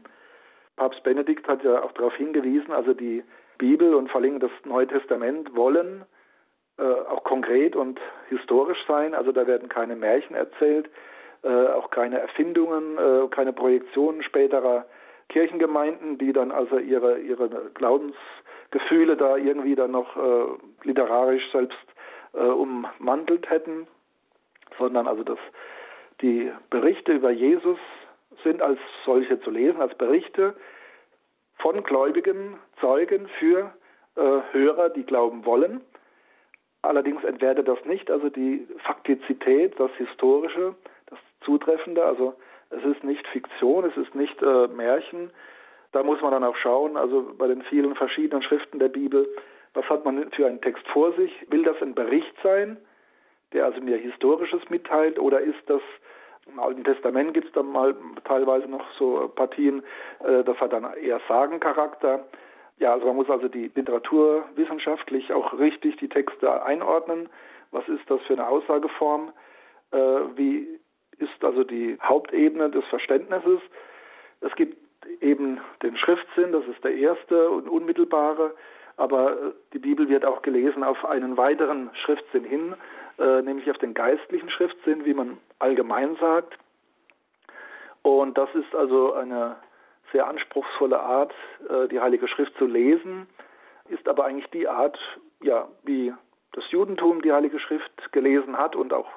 [0.78, 3.24] Papst Benedikt hat ja auch darauf hingewiesen, also die
[3.60, 6.06] Bibel und vor allem das Neue Testament wollen
[6.78, 9.14] äh, auch konkret und historisch sein.
[9.14, 10.90] Also da werden keine Märchen erzählt,
[11.44, 14.86] äh, auch keine Erfindungen, äh, keine Projektionen späterer
[15.30, 20.46] Kirchengemeinden, die dann also ihre, ihre Glaubensgefühle da irgendwie dann noch äh,
[20.84, 21.78] literarisch selbst
[22.34, 23.88] äh, ummantelt hätten,
[24.78, 25.40] sondern also dass
[26.22, 27.80] die Berichte über Jesus
[28.44, 30.54] sind als solche zu lesen, als Berichte
[31.58, 33.74] von gläubigen Zeugen für
[34.16, 35.80] Hörer, die glauben wollen.
[36.82, 40.76] Allerdings entwertet das nicht, also die Faktizität, das Historische,
[41.42, 42.06] zutreffender.
[42.06, 42.34] Also
[42.70, 45.32] es ist nicht Fiktion, es ist nicht äh, Märchen.
[45.92, 49.28] Da muss man dann auch schauen, also bei den vielen verschiedenen Schriften der Bibel,
[49.74, 51.32] was hat man für einen Text vor sich?
[51.50, 52.78] Will das ein Bericht sein,
[53.54, 55.82] der also mir Historisches mitteilt, oder ist das
[56.48, 59.84] im Alten Testament gibt es dann mal teilweise noch so Partien,
[60.24, 62.26] äh, das hat dann eher Sagencharakter.
[62.82, 67.30] Ja, also man muss also die Literatur wissenschaftlich auch richtig die Texte einordnen.
[67.70, 69.32] Was ist das für eine Aussageform?
[69.92, 69.98] Äh,
[70.36, 70.68] wie
[71.20, 73.62] ist also die Hauptebene des Verständnisses?
[74.42, 74.78] Es gibt
[75.22, 78.56] eben den Schriftsinn, das ist der erste und unmittelbare,
[78.98, 79.36] aber äh,
[79.74, 82.74] die Bibel wird auch gelesen auf einen weiteren Schriftsinn hin,
[83.20, 86.58] äh, nämlich auf den geistlichen Schriftsinn, wie man allgemein sagt.
[88.02, 89.58] Und das ist also eine
[90.12, 91.34] sehr anspruchsvolle Art,
[91.70, 93.28] äh, die Heilige Schrift zu lesen,
[93.90, 94.98] ist aber eigentlich die Art,
[95.42, 96.14] ja, wie
[96.54, 99.08] das Judentum die Heilige Schrift gelesen hat und auch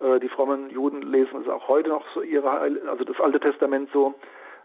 [0.00, 3.90] äh, die frommen Juden lesen es auch heute noch so ihre, also das Alte Testament
[3.92, 4.14] so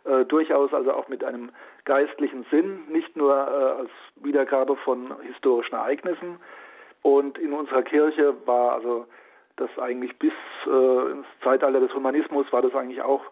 [0.05, 1.51] äh, durchaus also auch mit einem
[1.85, 6.39] geistlichen Sinn, nicht nur äh, als Wiedergabe von historischen Ereignissen.
[7.01, 9.05] Und in unserer Kirche war also
[9.55, 10.33] das eigentlich bis
[10.67, 13.23] äh, ins Zeitalter des Humanismus war das eigentlich auch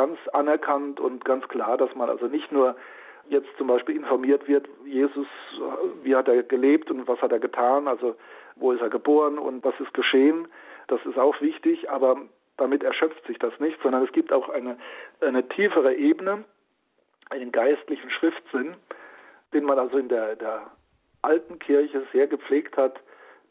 [0.00, 2.74] ganz anerkannt und ganz klar, dass man also nicht nur
[3.28, 5.26] jetzt zum Beispiel informiert wird, Jesus,
[6.02, 8.16] wie hat er gelebt und was hat er getan, also
[8.56, 10.48] wo ist er geboren und was ist geschehen,
[10.88, 12.16] das ist auch wichtig, aber
[12.56, 14.78] damit erschöpft sich das nicht, sondern es gibt auch eine,
[15.20, 16.44] eine tiefere Ebene,
[17.28, 18.76] einen geistlichen Schriftsinn,
[19.52, 20.70] den man also in der, der
[21.20, 22.98] alten Kirche sehr gepflegt hat.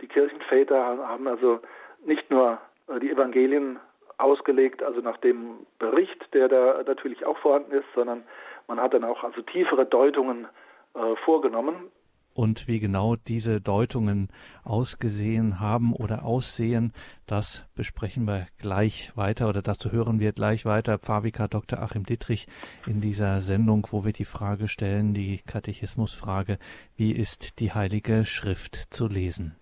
[0.02, 1.60] Die Kirchenväter haben also
[2.04, 2.58] nicht nur
[3.02, 3.80] die Evangelien
[4.20, 8.24] ausgelegt, also nach dem Bericht, der da natürlich auch vorhanden ist, sondern
[8.68, 10.48] man hat dann auch also tiefere Deutungen
[10.94, 11.92] äh, vorgenommen
[12.40, 14.30] und wie genau diese Deutungen
[14.64, 16.94] ausgesehen haben oder aussehen,
[17.26, 21.82] das besprechen wir gleich weiter oder dazu hören wir gleich weiter Pfarrvikar Dr.
[21.82, 22.48] Achim Dittrich
[22.88, 26.60] in dieser Sendung, wo wir die Frage stellen, die Katechismusfrage,
[26.96, 29.59] wie ist die Heilige Schrift zu lesen?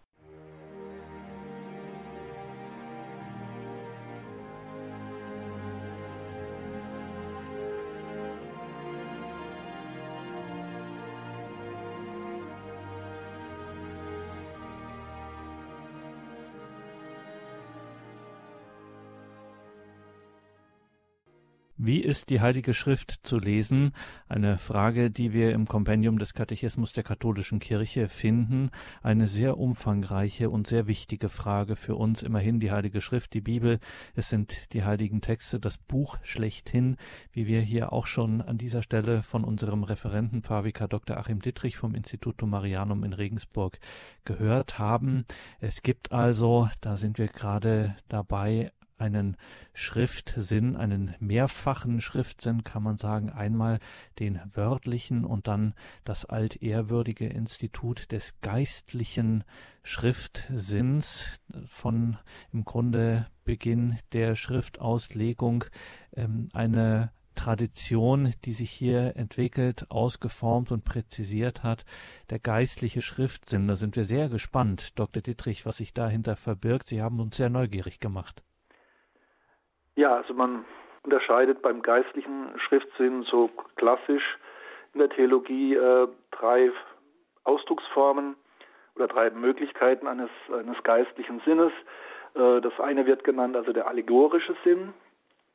[21.97, 23.91] Wie ist die Heilige Schrift zu lesen?
[24.29, 28.69] Eine Frage, die wir im Kompendium des Katechismus der katholischen Kirche finden.
[29.01, 32.21] Eine sehr umfangreiche und sehr wichtige Frage für uns.
[32.21, 33.79] Immerhin die Heilige Schrift, die Bibel.
[34.13, 36.97] Es sind die heiligen Texte, das Buch schlechthin,
[37.31, 41.17] wie wir hier auch schon an dieser Stelle von unserem Referenten Pfarrvikar Dr.
[41.17, 43.79] Achim Dittrich vom Instituto Marianum in Regensburg
[44.23, 45.25] gehört haben.
[45.59, 49.37] Es gibt also, da sind wir gerade dabei, einen
[49.73, 53.79] Schriftsinn, einen mehrfachen Schriftsinn, kann man sagen, einmal
[54.19, 55.73] den wörtlichen und dann
[56.03, 59.43] das altehrwürdige Institut des geistlichen
[59.83, 62.17] Schriftsinns von
[62.51, 65.65] im Grunde Beginn der Schriftauslegung
[66.15, 71.85] ähm, eine Tradition, die sich hier entwickelt, ausgeformt und präzisiert hat,
[72.29, 73.67] der geistliche Schriftsinn.
[73.67, 75.21] Da sind wir sehr gespannt, Dr.
[75.21, 76.89] Dittrich, was sich dahinter verbirgt.
[76.89, 78.43] Sie haben uns sehr neugierig gemacht.
[79.97, 80.63] Ja, also man
[81.01, 84.37] unterscheidet beim geistlichen Schriftsinn so klassisch
[84.93, 86.71] in der Theologie äh, drei
[87.45, 88.35] Ausdrucksformen
[88.95, 91.71] oder drei Möglichkeiten eines, eines geistlichen Sinnes.
[92.35, 94.93] Äh, das eine wird genannt also der allegorische Sinn,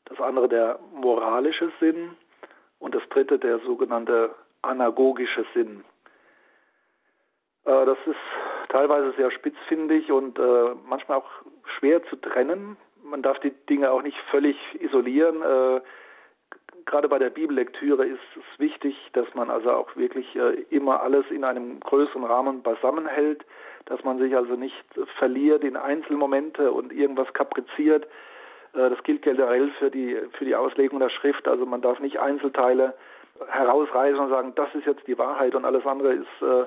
[0.07, 2.17] das andere der moralische Sinn
[2.81, 5.85] und das dritte der sogenannte anagogische Sinn.
[7.65, 8.17] Äh, das ist
[8.71, 11.31] teilweise sehr spitzfindig und äh, manchmal auch
[11.79, 12.77] schwer zu trennen
[13.13, 15.43] man darf die Dinge auch nicht völlig isolieren.
[15.43, 15.81] Äh,
[16.87, 21.25] gerade bei der Bibellektüre ist es wichtig, dass man also auch wirklich äh, immer alles
[21.31, 23.45] in einem größeren Rahmen beisammenhält,
[23.85, 24.83] dass man sich also nicht
[25.19, 28.07] verliert in Einzelmomente und irgendwas kapriziert.
[28.73, 31.47] Äh, das gilt generell für die, für die Auslegung der Schrift.
[31.47, 32.95] Also man darf nicht Einzelteile
[33.47, 36.65] herausreißen und sagen, das ist jetzt die Wahrheit und alles andere ist äh,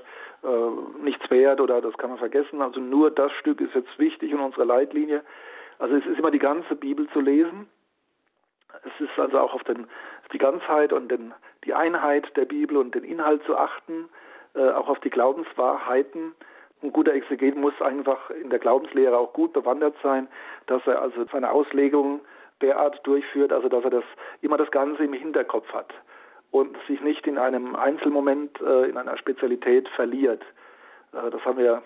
[1.02, 2.62] nichts wert oder das kann man vergessen.
[2.62, 5.24] Also nur das Stück ist jetzt wichtig in unserer Leitlinie.
[5.80, 7.67] Also es ist immer die ganze Bibel zu lesen.
[8.84, 9.88] Es ist also auch auf den,
[10.34, 14.09] die Ganzheit und den, die Einheit der Bibel und den Inhalt zu achten,
[14.53, 16.34] äh, auch auf die Glaubenswahrheiten.
[16.82, 20.28] Ein guter Exeget muss einfach in der Glaubenslehre auch gut bewandert sein,
[20.67, 22.21] dass er also seine Auslegung
[22.61, 24.03] derart durchführt, also dass er das
[24.41, 25.93] immer das Ganze im Hinterkopf hat
[26.51, 30.41] und sich nicht in einem Einzelmoment äh, in einer Spezialität verliert.
[31.13, 31.82] Äh, das haben wir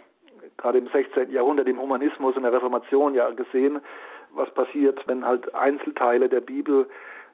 [0.58, 1.32] gerade im 16.
[1.32, 3.82] Jahrhundert im Humanismus und der Reformation ja gesehen,
[4.32, 6.88] was passiert, wenn halt Einzelteile der Bibel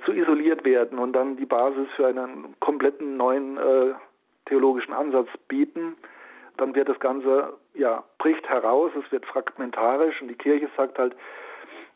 [0.05, 3.93] zu isoliert werden und dann die Basis für einen kompletten neuen äh,
[4.45, 5.95] theologischen Ansatz bieten.
[6.57, 11.15] dann wird das Ganze, ja, bricht heraus, es wird fragmentarisch und die Kirche sagt halt,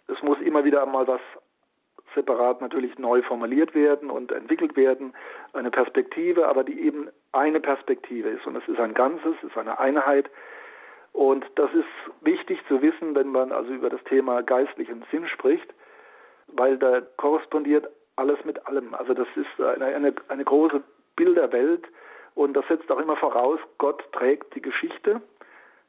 [0.08, 1.22] es muss immer wieder einmal was
[2.16, 5.14] separat natürlich neu formuliert werden und entwickelt werden,
[5.54, 9.58] eine Perspektive, aber die eben eine Perspektive ist und es ist ein Ganzes, es ist
[9.58, 10.30] eine Einheit
[11.14, 11.88] und das ist
[12.22, 15.74] wichtig zu wissen, wenn man also über das Thema geistlichen Sinn spricht,
[16.48, 18.94] weil da korrespondiert alles mit allem.
[18.94, 20.82] Also das ist eine, eine, eine große
[21.16, 21.86] Bilderwelt
[22.36, 25.22] und das setzt auch immer voraus, Gott trägt die Geschichte.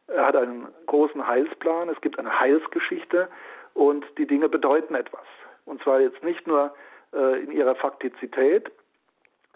[0.07, 3.29] Er hat einen großen Heilsplan, es gibt eine Heilsgeschichte
[3.75, 5.27] und die Dinge bedeuten etwas.
[5.67, 6.75] Und zwar jetzt nicht nur
[7.13, 8.71] äh, in ihrer Faktizität,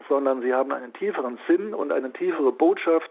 [0.09, 3.11] sondern sie haben einen tieferen Sinn und eine tiefere Botschaft.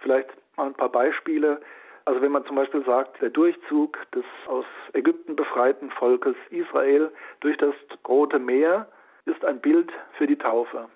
[0.00, 0.30] Vielleicht
[0.60, 1.60] mal ein paar Beispiele.
[2.04, 7.56] Also wenn man zum Beispiel sagt, der Durchzug des aus Ägypten befreiten Volkes Israel durch
[7.56, 7.74] das
[8.06, 8.86] Rote Meer
[9.24, 10.88] ist ein Bild für die Taufe.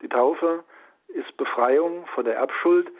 [0.00, 0.64] Die Taufe
[1.08, 2.90] ist Befreiung von der Erbschuld.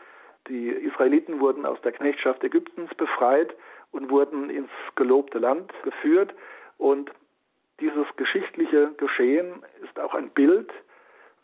[0.49, 3.55] Die Israeliten wurden aus der Knechtschaft Ägyptens befreit
[3.93, 6.35] und wurden ins gelobte Land geführt.
[6.79, 7.11] Und
[7.81, 10.73] dieses geschichtliche Geschehen ist auch ein Bild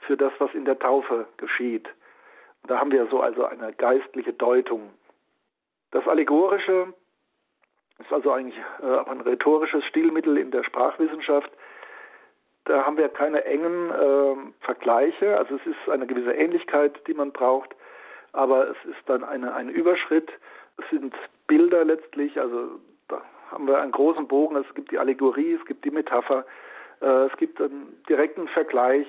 [0.01, 1.89] für das, was in der Taufe geschieht.
[2.67, 4.91] Da haben wir so also eine geistliche Deutung.
[5.91, 6.93] Das Allegorische
[7.99, 11.51] ist also eigentlich äh, auch ein rhetorisches Stilmittel in der Sprachwissenschaft.
[12.65, 17.33] Da haben wir keine engen äh, Vergleiche, also es ist eine gewisse Ähnlichkeit, die man
[17.33, 17.75] braucht,
[18.33, 20.31] aber es ist dann eine, ein Überschritt.
[20.77, 21.15] Es sind
[21.47, 22.79] Bilder letztlich, also
[23.09, 24.57] da haben wir einen großen Bogen.
[24.57, 26.45] Es gibt die Allegorie, es gibt die Metapher,
[27.01, 29.07] äh, es gibt einen direkten Vergleich,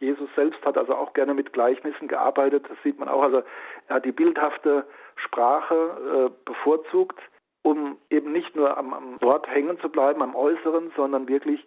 [0.00, 2.66] Jesus selbst hat also auch gerne mit Gleichnissen gearbeitet.
[2.68, 3.22] Das sieht man auch.
[3.22, 3.42] Also
[3.88, 4.86] er hat die bildhafte
[5.16, 7.20] Sprache äh, bevorzugt,
[7.62, 11.66] um eben nicht nur am, am, Wort hängen zu bleiben, am Äußeren, sondern wirklich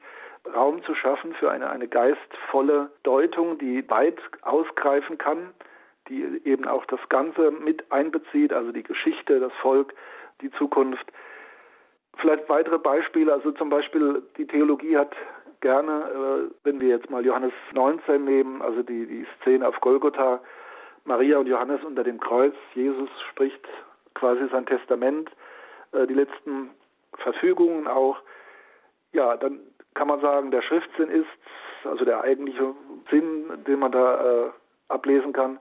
[0.55, 5.53] Raum zu schaffen für eine, eine geistvolle Deutung, die weit ausgreifen kann,
[6.09, 9.93] die eben auch das Ganze mit einbezieht, also die Geschichte, das Volk,
[10.41, 11.05] die Zukunft.
[12.17, 15.15] Vielleicht weitere Beispiele, also zum Beispiel die Theologie hat
[15.64, 20.41] gerne, äh, wenn wir jetzt mal Johannes 19 nehmen, also die, die Szene auf Golgotha,
[21.05, 23.66] Maria und Johannes unter dem Kreuz, Jesus spricht
[24.14, 25.32] quasi sein Testament,
[25.93, 26.70] äh, die letzten
[27.18, 28.18] Verfügungen auch.
[29.14, 29.59] Ja, dann
[29.93, 31.28] kann man sagen, der Schriftsinn ist,
[31.86, 32.76] also der eigentliche
[33.09, 34.49] Sinn, den man da äh,
[34.89, 35.59] ablesen kann,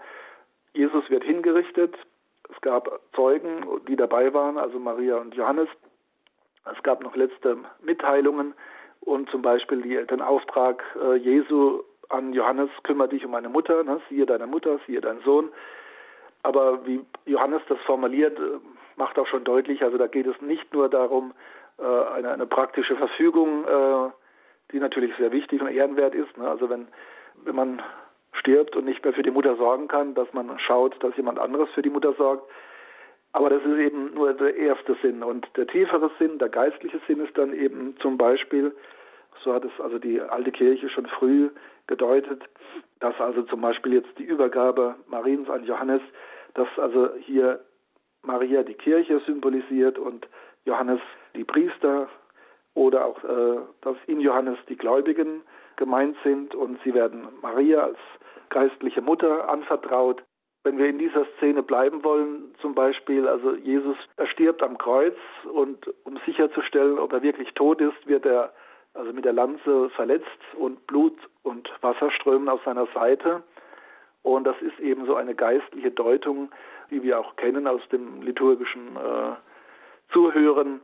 [0.75, 1.95] Jesus wird hingerichtet.
[2.51, 5.69] Es gab Zeugen, die dabei waren, also Maria und Johannes.
[6.71, 8.55] Es gab noch letzte Mitteilungen
[9.05, 13.83] und zum Beispiel die, den Auftrag äh, Jesu an Johannes, kümmere dich um meine Mutter,
[13.85, 14.01] ne?
[14.09, 15.51] siehe deine Mutter, siehe deinen Sohn.
[16.43, 18.59] Aber wie Johannes das formuliert, äh,
[18.97, 21.33] macht auch schon deutlich, also da geht es nicht nur darum,
[21.79, 24.11] äh, eine, eine, praktische Verfügung, äh,
[24.73, 26.37] die natürlich sehr wichtig und ehrenwert ist.
[26.37, 26.49] Ne?
[26.49, 26.89] Also wenn,
[27.45, 27.83] wenn man
[28.33, 31.69] stirbt und nicht mehr für die Mutter sorgen kann, dass man schaut, dass jemand anderes
[31.71, 32.49] für die Mutter sorgt.
[33.33, 35.23] Aber das ist eben nur der erste Sinn.
[35.23, 38.75] Und der tiefere Sinn, der geistliche Sinn ist dann eben zum Beispiel,
[39.43, 41.51] so hat es also die alte Kirche schon früh
[41.87, 42.43] gedeutet,
[43.01, 46.03] dass also zum Beispiel jetzt die Übergabe Mariens an Johannes,
[46.55, 47.61] dass also hier
[48.23, 50.29] Maria die Kirche symbolisiert und
[50.65, 51.01] Johannes
[51.35, 52.09] die Priester
[52.75, 55.43] oder auch, äh, dass in Johannes die Gläubigen
[55.77, 57.99] gemeint sind und sie werden Maria als
[58.51, 60.23] geistliche Mutter anvertraut.
[60.65, 65.17] Wenn wir in dieser Szene bleiben wollen, zum Beispiel, also Jesus, er stirbt am Kreuz
[65.53, 68.53] und um sicherzustellen, ob er wirklich tot ist, wird er
[68.95, 73.43] also mit der Lanze verletzt und Blut und Wasser strömen aus seiner Seite.
[74.23, 76.51] Und das ist eben so eine geistliche Deutung,
[76.91, 80.81] die wir auch kennen aus dem liturgischen äh, Zuhören,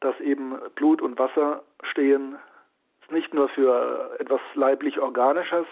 [0.00, 2.36] dass eben Blut und Wasser stehen,
[3.10, 5.66] nicht nur für etwas leiblich Organisches,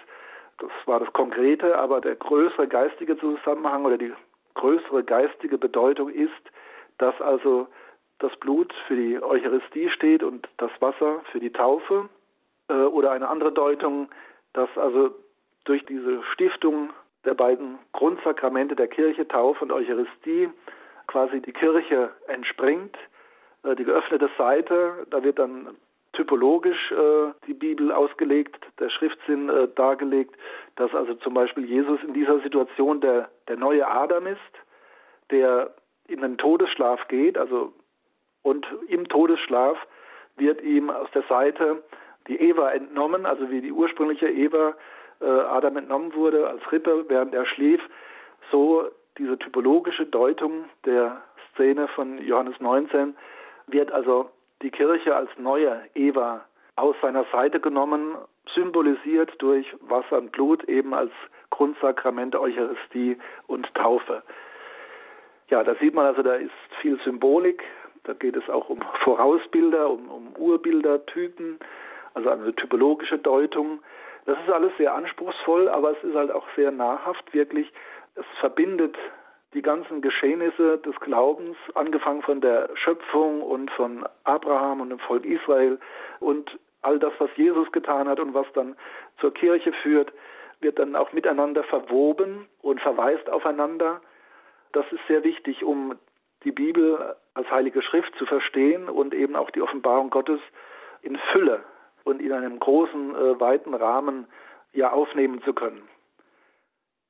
[0.61, 4.12] das war das Konkrete, aber der größere geistige Zusammenhang oder die
[4.54, 6.32] größere geistige Bedeutung ist,
[6.98, 7.66] dass also
[8.18, 12.08] das Blut für die Eucharistie steht und das Wasser für die Taufe.
[12.68, 14.08] Äh, oder eine andere Deutung,
[14.52, 15.11] dass also
[15.64, 16.90] durch diese Stiftung
[17.24, 20.48] der beiden Grundsakramente der Kirche, Taufe und Eucharistie,
[21.06, 22.96] quasi die Kirche entspringt,
[23.64, 25.76] äh, die geöffnete Seite, da wird dann
[26.12, 30.34] typologisch äh, die Bibel ausgelegt, der Schriftsinn äh, dargelegt,
[30.76, 34.40] dass also zum Beispiel Jesus in dieser Situation der, der neue Adam ist,
[35.30, 35.74] der
[36.08, 37.72] in den Todesschlaf geht, also
[38.42, 39.78] und im Todesschlaf
[40.36, 41.82] wird ihm aus der Seite
[42.26, 44.74] die Eva entnommen, also wie die ursprüngliche Eva
[45.20, 47.80] äh, Adam entnommen wurde als Rippe, während er schlief,
[48.50, 48.88] so
[49.18, 51.20] diese typologische Deutung der
[51.52, 53.14] Szene von Johannes 19
[53.66, 54.30] wird also
[54.62, 56.44] die Kirche als neue Eva
[56.76, 58.16] aus seiner Seite genommen,
[58.54, 61.12] symbolisiert durch Wasser und Blut eben als
[61.50, 64.22] Grundsakrament Eucharistie und Taufe.
[65.48, 67.62] Ja, da sieht man also, da ist viel Symbolik,
[68.04, 71.58] da geht es auch um Vorausbilder, um, um Urbildertypen,
[72.14, 73.80] also eine typologische Deutung.
[74.26, 77.72] Das ist alles sehr anspruchsvoll, aber es ist halt auch sehr nahrhaft, wirklich.
[78.14, 78.96] Es verbindet
[79.55, 85.24] die ganzen Geschehnisse des Glaubens, angefangen von der Schöpfung und von Abraham und dem Volk
[85.24, 85.78] Israel
[86.20, 88.76] und all das, was Jesus getan hat und was dann
[89.18, 90.12] zur Kirche führt,
[90.61, 94.01] wird dann auch miteinander verwoben und verweist aufeinander.
[94.72, 95.98] Das ist sehr wichtig, um
[96.44, 100.40] die Bibel als heilige Schrift zu verstehen und eben auch die Offenbarung Gottes
[101.03, 101.64] in Fülle
[102.05, 104.26] und in einem großen, äh, weiten Rahmen
[104.72, 105.88] ja aufnehmen zu können.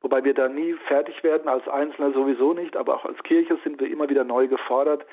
[0.03, 3.80] Wobei wir da nie fertig werden, als Einzelner sowieso nicht, aber auch als Kirche sind
[3.80, 5.05] wir immer wieder neu gefordert,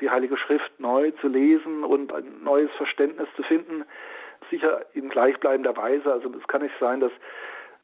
[0.00, 3.84] die Heilige Schrift neu zu lesen und ein neues Verständnis zu finden,
[4.50, 6.12] sicher in gleichbleibender Weise.
[6.12, 7.12] Also es kann nicht sein, dass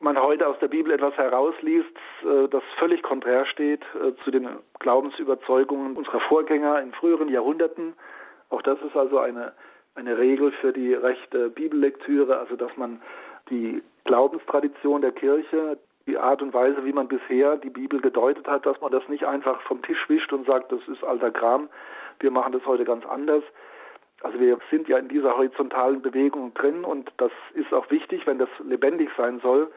[0.00, 4.48] man heute aus der Bibel etwas herausliest, äh, das völlig konträr steht äh, zu den
[4.80, 7.94] Glaubensüberzeugungen unserer Vorgänger in früheren Jahrhunderten.
[8.50, 9.52] Auch das ist also eine,
[9.94, 13.02] eine Regel für die rechte Bibellektüre, also dass man
[13.50, 15.78] die Glaubenstradition der Kirche,
[16.09, 19.24] die Art und Weise, wie man bisher die Bibel gedeutet hat, dass man das nicht
[19.24, 21.68] einfach vom Tisch wischt und sagt, das ist alter Kram,
[22.20, 23.44] wir machen das heute ganz anders.
[24.22, 28.38] Also wir sind ja in dieser horizontalen Bewegung drin und das ist auch wichtig, wenn
[28.38, 29.70] das lebendig sein soll,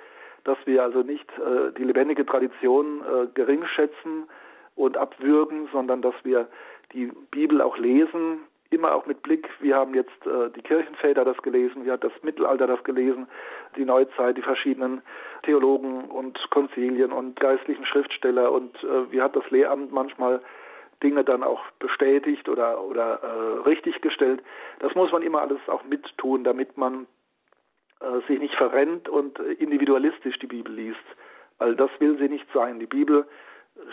[0.45, 4.27] dass wir also nicht äh, die lebendige Tradition äh, gering schätzen
[4.75, 6.47] und abwürgen, sondern dass wir
[6.93, 8.39] die Bibel auch lesen,
[8.72, 12.13] immer auch mit Blick, wir haben jetzt äh, die Kirchenväter das gelesen, wir hat das
[12.24, 13.28] Mittelalter das gelesen,
[13.76, 15.01] die Neuzeit, die verschiedenen
[15.43, 20.41] Theologen und Konzilien und geistlichen Schriftsteller und äh, wie hat das Lehramt manchmal
[21.03, 24.41] Dinge dann auch bestätigt oder, oder äh, richtiggestellt.
[24.80, 27.07] Das muss man immer alles auch mittun, damit man
[27.99, 30.99] äh, sich nicht verrennt und individualistisch die Bibel liest.
[31.57, 32.80] Weil das will sie nicht sein.
[32.80, 33.26] Die Bibel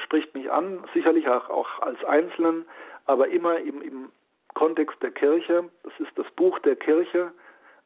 [0.05, 2.67] spricht mich an, sicherlich auch, auch als Einzelnen,
[3.07, 4.09] aber immer im, im
[4.59, 5.71] Kontext der Kirche.
[5.85, 7.31] Es ist das Buch der Kirche.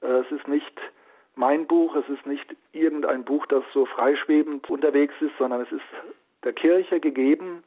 [0.00, 0.80] Äh, es ist nicht
[1.34, 5.84] mein Buch, es ist nicht irgendein Buch, das so freischwebend unterwegs ist, sondern es ist
[6.44, 7.62] der Kirche gegeben,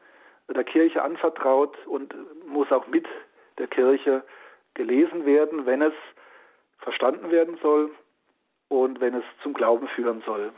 [0.49, 2.15] der Kirche anvertraut und
[2.47, 3.05] muss auch mit
[3.59, 4.23] der Kirche
[4.73, 5.93] gelesen werden, wenn es
[6.79, 7.91] verstanden werden soll
[8.69, 10.51] und wenn es zum Glauben führen soll.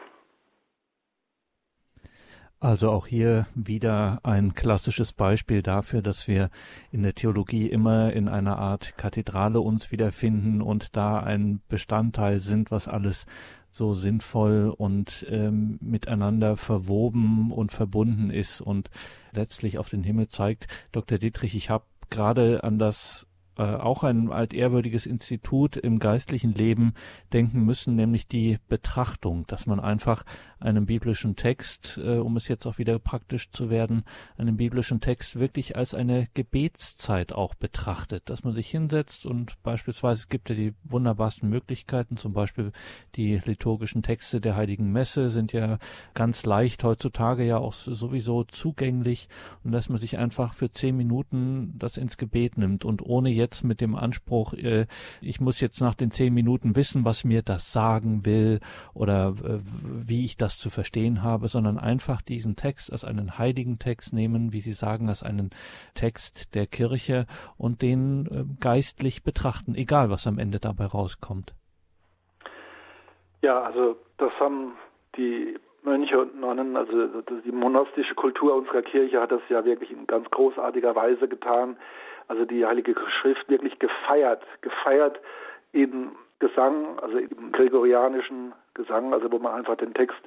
[2.59, 6.49] Also auch hier wieder ein klassisches Beispiel dafür, dass wir
[6.91, 12.71] in der Theologie immer in einer Art Kathedrale uns wiederfinden und da ein Bestandteil sind,
[12.71, 13.27] was alles
[13.69, 18.89] so sinnvoll und ähm, miteinander verwoben und verbunden ist und
[19.33, 20.65] letztlich auf den Himmel zeigt.
[20.91, 21.19] Dr.
[21.19, 23.27] Dietrich, ich habe gerade an das
[23.57, 26.93] äh, auch ein altehrwürdiges Institut im geistlichen Leben
[27.33, 30.23] denken müssen, nämlich die Betrachtung, dass man einfach
[30.59, 34.03] einen biblischen Text, äh, um es jetzt auch wieder praktisch zu werden,
[34.37, 40.21] einen biblischen Text wirklich als eine Gebetszeit auch betrachtet, dass man sich hinsetzt und beispielsweise
[40.21, 42.71] es gibt ja die wunderbarsten Möglichkeiten, zum Beispiel
[43.15, 45.77] die liturgischen Texte der Heiligen Messe sind ja
[46.13, 49.29] ganz leicht heutzutage ja auch sowieso zugänglich.
[49.63, 53.46] Und dass man sich einfach für zehn Minuten das ins Gebet nimmt und ohne jetzt
[53.47, 54.87] jetzt mit dem Anspruch, äh,
[55.21, 58.59] ich muss jetzt nach den zehn Minuten wissen, was mir das sagen will
[58.93, 63.79] oder äh, wie ich das zu verstehen habe, sondern einfach diesen Text als einen heiligen
[63.79, 65.51] Text nehmen, wie Sie sagen, als einen
[65.93, 67.25] Text der Kirche
[67.57, 71.53] und den äh, geistlich betrachten, egal was am Ende dabei rauskommt.
[73.41, 74.73] Ja, also das haben
[75.15, 80.05] die Mönche und Nonnen, also die monastische Kultur unserer Kirche hat das ja wirklich in
[80.05, 81.77] ganz großartiger Weise getan
[82.27, 85.19] also die Heilige Schrift wirklich gefeiert, gefeiert
[85.71, 90.19] in Gesang, also im gregorianischen Gesang, also wo man einfach den Text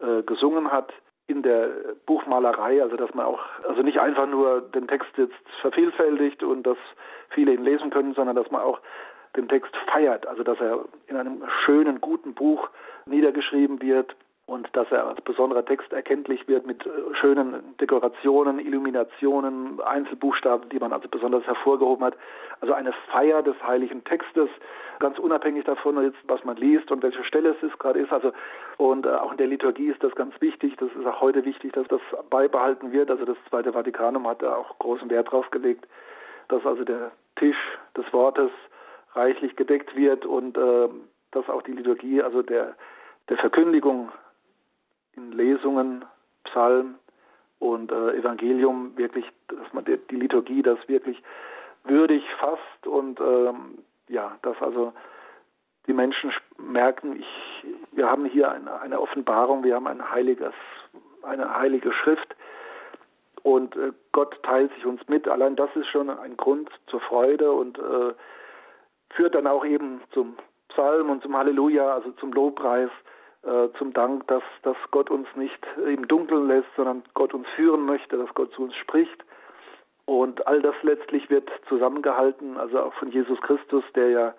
[0.00, 0.92] äh, gesungen hat,
[1.26, 1.68] in der
[2.06, 6.78] Buchmalerei, also dass man auch, also nicht einfach nur den Text jetzt vervielfältigt und dass
[7.30, 8.80] viele ihn lesen können, sondern dass man auch
[9.36, 12.70] den Text feiert, also dass er in einem schönen, guten Buch
[13.04, 14.16] niedergeschrieben wird,
[14.48, 16.90] und dass er als besonderer Text erkenntlich wird mit äh,
[17.20, 22.14] schönen Dekorationen, Illuminationen, Einzelbuchstaben, die man also besonders hervorgehoben hat.
[22.62, 24.48] Also eine Feier des heiligen Textes,
[25.00, 28.10] ganz unabhängig davon, jetzt, was man liest und welche Stelle es gerade ist.
[28.10, 28.32] Also
[28.78, 30.74] und äh, auch in der Liturgie ist das ganz wichtig.
[30.78, 33.10] Das ist auch heute wichtig, dass das beibehalten wird.
[33.10, 35.86] Also das Zweite Vatikanum hat da auch großen Wert drauf gelegt,
[36.48, 38.50] dass also der Tisch des Wortes
[39.12, 40.88] reichlich gedeckt wird und äh,
[41.32, 42.74] dass auch die Liturgie, also der
[43.28, 44.10] der Verkündigung
[45.18, 46.04] in Lesungen,
[46.44, 46.94] Psalm
[47.58, 51.20] und äh, Evangelium wirklich, dass man die, die Liturgie das wirklich
[51.84, 54.92] würdig fasst und ähm, ja, dass also
[55.86, 60.54] die Menschen merken, ich, wir haben hier eine, eine Offenbarung, wir haben ein heiliges,
[61.22, 62.36] eine heilige Schrift
[63.42, 65.26] und äh, Gott teilt sich uns mit.
[65.26, 68.12] Allein das ist schon ein Grund zur Freude und äh,
[69.10, 70.36] führt dann auch eben zum
[70.68, 72.90] Psalm und zum Halleluja, also zum Lobpreis,
[73.78, 78.18] zum Dank, dass, dass Gott uns nicht im Dunkeln lässt, sondern Gott uns führen möchte,
[78.18, 79.24] dass Gott zu uns spricht.
[80.06, 84.34] Und all das letztlich wird zusammengehalten, also auch von Jesus Christus, der ja,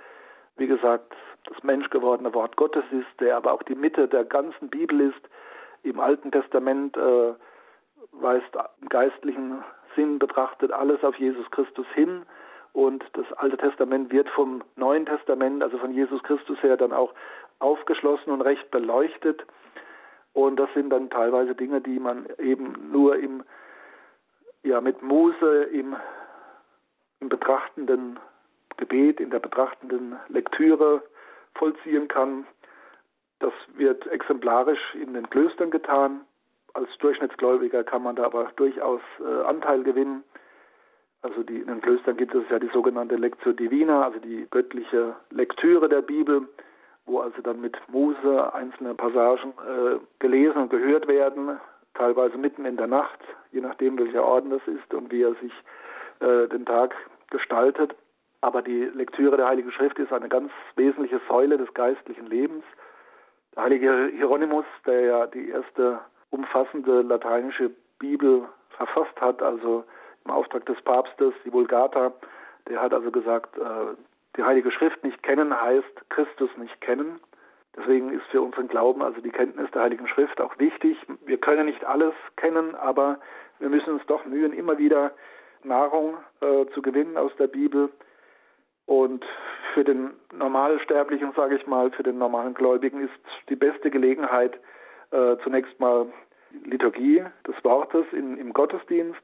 [0.58, 1.14] wie gesagt,
[1.45, 5.30] das menschgewordene Wort Gottes ist, der aber auch die Mitte der ganzen Bibel ist.
[5.84, 7.34] Im Alten Testament äh,
[8.14, 9.64] weist im geistlichen
[9.95, 12.24] Sinn betrachtet alles auf Jesus Christus hin.
[12.74, 17.14] Und das Alte Testament wird vom Neuen Testament, also von Jesus Christus her, dann auch
[17.60, 19.45] aufgeschlossen und recht beleuchtet.
[20.34, 23.43] Und das sind dann teilweise Dinge, die man eben nur im,
[24.64, 25.95] ja, mit Muse im,
[27.20, 28.20] im betrachtenden
[28.78, 31.03] Gebet, in der betrachtenden Lektüre
[31.55, 32.47] vollziehen kann.
[33.39, 36.22] Das wird exemplarisch in den Klöstern getan.
[36.74, 40.24] Als Durchschnittsgläubiger kann man da aber durchaus äh, Anteil gewinnen.
[41.22, 45.16] Also die, in den Klöstern gibt es ja die sogenannte Lectio Divina, also die göttliche
[45.32, 46.47] Lektüre der Bibel,
[47.10, 51.60] wo also dann mit Muse einzelne Passagen äh, gelesen und gehört werden,
[51.95, 53.20] teilweise mitten in der Nacht,
[53.51, 55.51] je nachdem welcher Orden das ist und wie er sich
[56.20, 56.95] äh, den Tag
[57.32, 57.95] gestaltet.
[58.41, 62.64] Aber die Lektüre der Heiligen Schrift ist eine ganz wesentliche Säule des geistlichen Lebens.
[63.55, 65.99] Der heilige Hieronymus, der ja die erste
[66.30, 69.84] umfassende lateinische Bibel verfasst hat, also
[70.26, 72.14] im Auftrag des Papstes, die Vulgata,
[72.68, 73.95] der hat also gesagt, äh,
[74.40, 77.20] die Heilige Schrift nicht kennen heißt Christus nicht kennen.
[77.76, 80.98] Deswegen ist für unseren Glauben also die Kenntnis der Heiligen Schrift auch wichtig.
[81.26, 83.20] Wir können nicht alles kennen, aber
[83.60, 85.12] wir müssen uns doch mühen, immer wieder
[85.64, 87.90] Nahrung äh, zu gewinnen aus der Bibel.
[88.86, 89.26] Und
[89.74, 93.20] für den Normalsterblichen, sage ich mal, für den normalen Gläubigen ist
[93.50, 94.58] die beste Gelegenheit
[95.12, 96.06] äh, zunächst mal
[96.64, 99.22] Liturgie des Wortes in, im Gottesdienst.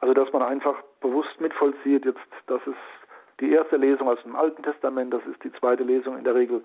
[0.00, 3.01] Also dass man einfach bewusst mitvollzieht, jetzt das ist
[3.42, 6.62] die erste Lesung aus dem Alten Testament, das ist die zweite Lesung in der Regel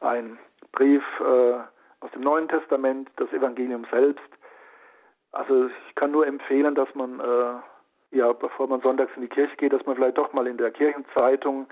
[0.00, 0.38] ein
[0.72, 1.54] Brief äh,
[2.00, 4.30] aus dem Neuen Testament, das Evangelium selbst.
[5.32, 7.54] Also ich kann nur empfehlen, dass man äh,
[8.12, 10.70] ja, bevor man sonntags in die Kirche geht, dass man vielleicht doch mal in der
[10.70, 11.66] Kirchenzeitung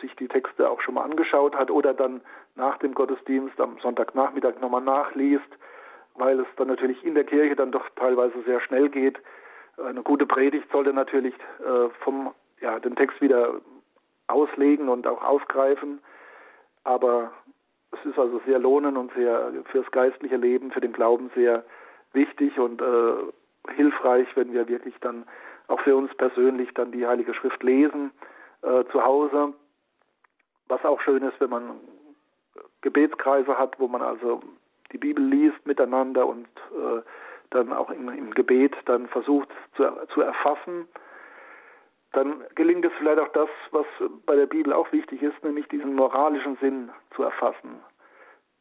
[0.00, 2.20] sich die Texte auch schon mal angeschaut hat oder dann
[2.54, 5.48] nach dem Gottesdienst am Sonntagnachmittag nochmal nachliest,
[6.14, 9.18] weil es dann natürlich in der Kirche dann doch teilweise sehr schnell geht.
[9.84, 13.60] Eine gute Predigt sollte natürlich äh, vom ja, den Text wieder
[14.30, 16.00] auslegen und auch aufgreifen,
[16.84, 17.32] aber
[17.92, 21.64] es ist also sehr lohnend und sehr fürs geistliche Leben, für den Glauben sehr
[22.12, 25.24] wichtig und äh, hilfreich, wenn wir wirklich dann
[25.68, 28.10] auch für uns persönlich dann die Heilige Schrift lesen
[28.62, 29.52] äh, zu Hause.
[30.68, 31.80] Was auch schön ist, wenn man
[32.80, 34.40] Gebetskreise hat, wo man also
[34.92, 37.02] die Bibel liest miteinander und äh,
[37.50, 40.86] dann auch im, im, Gebet dann versucht zu, zu erfassen,
[42.12, 43.86] dann gelingt es vielleicht auch das, was
[44.26, 47.80] bei der Bibel auch wichtig ist, nämlich diesen moralischen Sinn zu erfassen.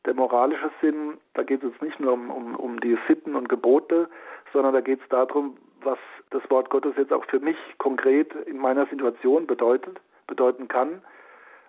[0.05, 4.07] Der moralische Sinn, da geht es nicht nur um, um, um die Sitten und Gebote,
[4.53, 5.97] sondern da geht es darum, was
[6.29, 11.01] das Wort Gottes jetzt auch für mich konkret in meiner Situation bedeutet, bedeuten kann.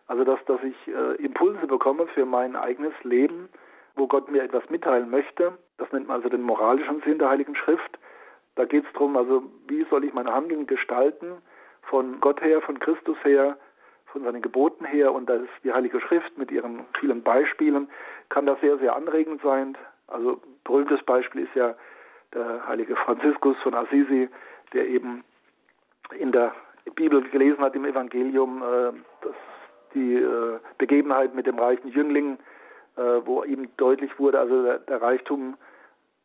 [0.07, 3.49] Also dass, dass ich äh, Impulse bekomme für mein eigenes Leben,
[3.97, 5.57] wo Gott mir etwas mitteilen möchte.
[5.79, 7.99] Das nennt man also den moralischen Sinn der Heiligen Schrift.
[8.57, 11.41] Da geht es darum, also wie soll ich mein Handeln gestalten,
[11.91, 13.59] von Gott her, von Christus her,
[14.07, 15.13] von seinen Geboten her.
[15.13, 17.89] Und da ist die Heilige Schrift mit ihren vielen Beispielen,
[18.29, 19.77] kann das sehr, sehr anregend sein.
[20.07, 21.75] Also berühmtes Beispiel ist ja
[22.33, 24.29] der heilige Franziskus von Assisi,
[24.73, 25.25] der eben
[26.17, 26.55] in der
[26.95, 29.35] Bibel gelesen hat, im Evangelium, äh, dass
[29.95, 32.39] die äh, Begebenheit mit dem reichen Jüngling,
[32.97, 35.57] äh, wo ihm deutlich wurde, also der, der Reichtum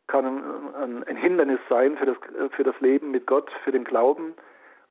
[0.06, 2.16] kann ein, ein, Hindernis sein für das,
[2.52, 4.34] für das Leben mit Gott, für den Glauben.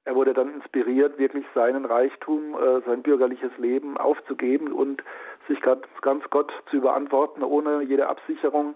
[0.06, 5.04] Er wurde dann inspiriert, wirklich seinen Reichtum, äh, sein bürgerliches Leben aufzugeben und
[5.48, 8.76] sich ganz, ganz Gott zu überantworten, ohne jede Absicherung.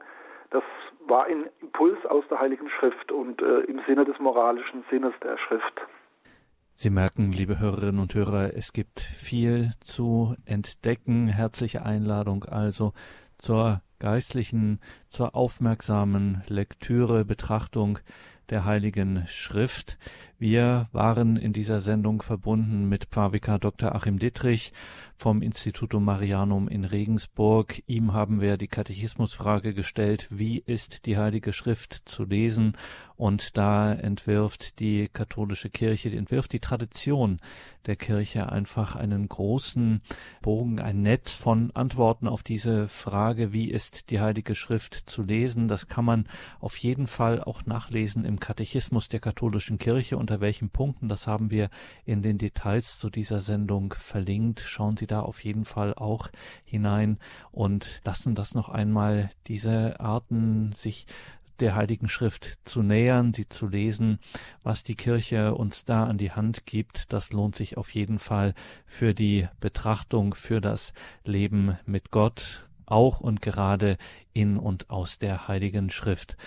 [0.49, 0.63] Das
[1.07, 5.37] war ein Impuls aus der Heiligen Schrift und äh, im Sinne des moralischen Sinnes der
[5.37, 5.81] Schrift.
[6.73, 11.27] Sie merken, liebe Hörerinnen und Hörer, es gibt viel zu entdecken.
[11.27, 12.93] Herzliche Einladung also
[13.37, 17.99] zur geistlichen, zur aufmerksamen Lektüre, Betrachtung
[18.49, 19.97] der Heiligen Schrift.
[20.39, 23.93] Wir waren in dieser Sendung verbunden mit Pfarrvikar Dr.
[23.93, 24.71] Achim Dittrich
[25.17, 27.83] vom Institutum Marianum in Regensburg.
[27.87, 32.77] Ihm haben wir die Katechismusfrage gestellt, wie ist die Heilige Schrift zu lesen?
[33.17, 37.41] Und da entwirft die katholische Kirche, entwirft die Tradition
[37.85, 40.01] der Kirche einfach einen großen
[40.41, 45.23] Bogen, ein Netz von Antworten auf diese Frage, wie ist ist, die Heilige Schrift zu
[45.23, 45.69] lesen.
[45.69, 46.27] Das kann man
[46.59, 50.17] auf jeden Fall auch nachlesen im Katechismus der katholischen Kirche.
[50.29, 51.71] Unter welchen Punkten, das haben wir
[52.05, 54.59] in den Details zu dieser Sendung verlinkt.
[54.59, 56.29] Schauen Sie da auf jeden Fall auch
[56.63, 57.17] hinein
[57.51, 61.07] und lassen das noch einmal diese Arten sich
[61.61, 64.19] der Heiligen Schrift zu nähern, sie zu lesen,
[64.61, 68.53] was die Kirche uns da an die Hand gibt, das lohnt sich auf jeden Fall
[68.85, 73.97] für die Betrachtung, für das Leben mit Gott, auch und gerade
[74.33, 76.37] in und aus der Heiligen Schrift.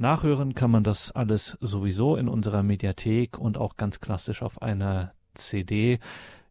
[0.00, 5.12] Nachhören kann man das alles sowieso in unserer Mediathek und auch ganz klassisch auf einer
[5.34, 5.98] CD.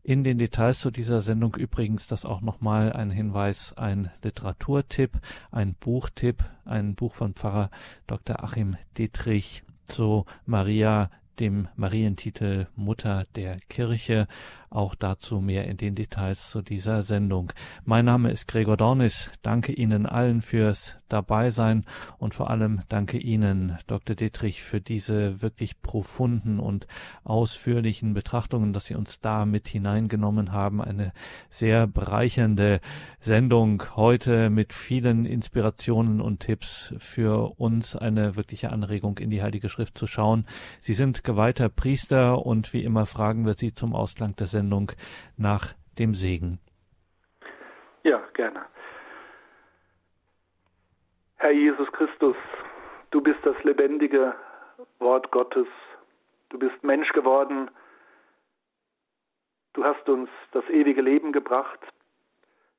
[0.03, 5.19] In den Details zu dieser Sendung übrigens das auch nochmal ein Hinweis, ein Literaturtipp,
[5.49, 7.69] ein Buchtipp, ein Buch von Pfarrer
[8.05, 8.43] Dr.
[8.43, 14.27] Achim Dietrich zu Maria dem Marientitel Mutter der Kirche.
[14.69, 17.53] Auch dazu mehr in den Details zu dieser Sendung.
[17.85, 19.31] Mein Name ist Gregor Dornis.
[19.41, 21.85] Danke Ihnen allen fürs Dabeisein
[22.17, 24.15] und vor allem danke Ihnen, Dr.
[24.15, 26.85] Dietrich, für diese wirklich profunden und
[27.23, 30.81] ausführlichen Betrachtungen, dass Sie uns da mit hineingenommen haben.
[30.81, 31.13] Eine
[31.49, 32.81] sehr bereichernde
[33.21, 37.95] Sendung heute mit vielen Inspirationen und Tipps für uns.
[37.95, 40.45] Eine wirkliche Anregung in die Heilige Schrift zu schauen.
[40.81, 44.91] Sie sind geweihter Priester und wie immer fragen wir Sie zum Ausgang der Sendung
[45.37, 46.59] nach dem Segen.
[48.01, 48.65] Ja, gerne.
[51.35, 52.35] Herr Jesus Christus,
[53.11, 54.33] du bist das lebendige
[54.97, 55.67] Wort Gottes.
[56.49, 57.69] Du bist Mensch geworden.
[59.73, 61.79] Du hast uns das ewige Leben gebracht.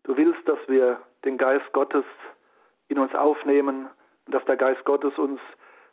[0.03, 2.05] Du willst, dass wir den Geist Gottes
[2.89, 3.89] in uns aufnehmen
[4.27, 5.41] und dass der Geist Gottes uns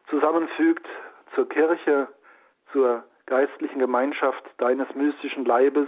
[0.10, 0.88] zusammenfügt
[1.36, 2.08] zur Kirche,
[2.72, 5.88] zur geistlichen Gemeinschaft deines mystischen Leibes.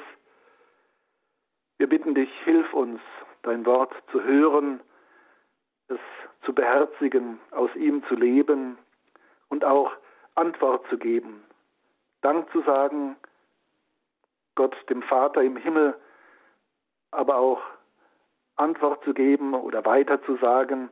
[1.77, 2.99] Wir bitten dich, hilf uns,
[3.43, 4.81] dein Wort zu hören,
[5.87, 5.99] es
[6.43, 8.77] zu beherzigen, aus ihm zu leben
[9.49, 9.91] und auch
[10.35, 11.43] Antwort zu geben.
[12.21, 13.15] Dank zu sagen,
[14.55, 15.95] Gott dem Vater im Himmel,
[17.11, 17.61] aber auch
[18.55, 20.89] Antwort zu geben oder weiter zu sagen,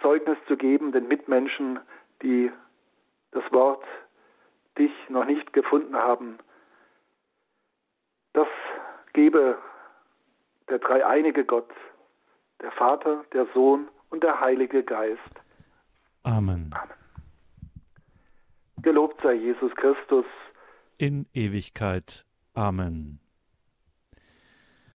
[0.00, 1.80] Zeugnis zu geben den Mitmenschen,
[2.22, 2.52] die
[3.32, 3.84] das Wort
[4.78, 6.38] dich noch nicht gefunden haben.
[8.32, 8.48] Das
[9.12, 9.58] gebe
[10.68, 11.70] der dreieinige Gott,
[12.60, 15.20] der Vater, der Sohn und der Heilige Geist.
[16.22, 16.70] Amen.
[16.74, 16.94] Amen.
[18.82, 20.26] Gelobt sei Jesus Christus.
[20.98, 22.24] In Ewigkeit.
[22.54, 23.20] Amen.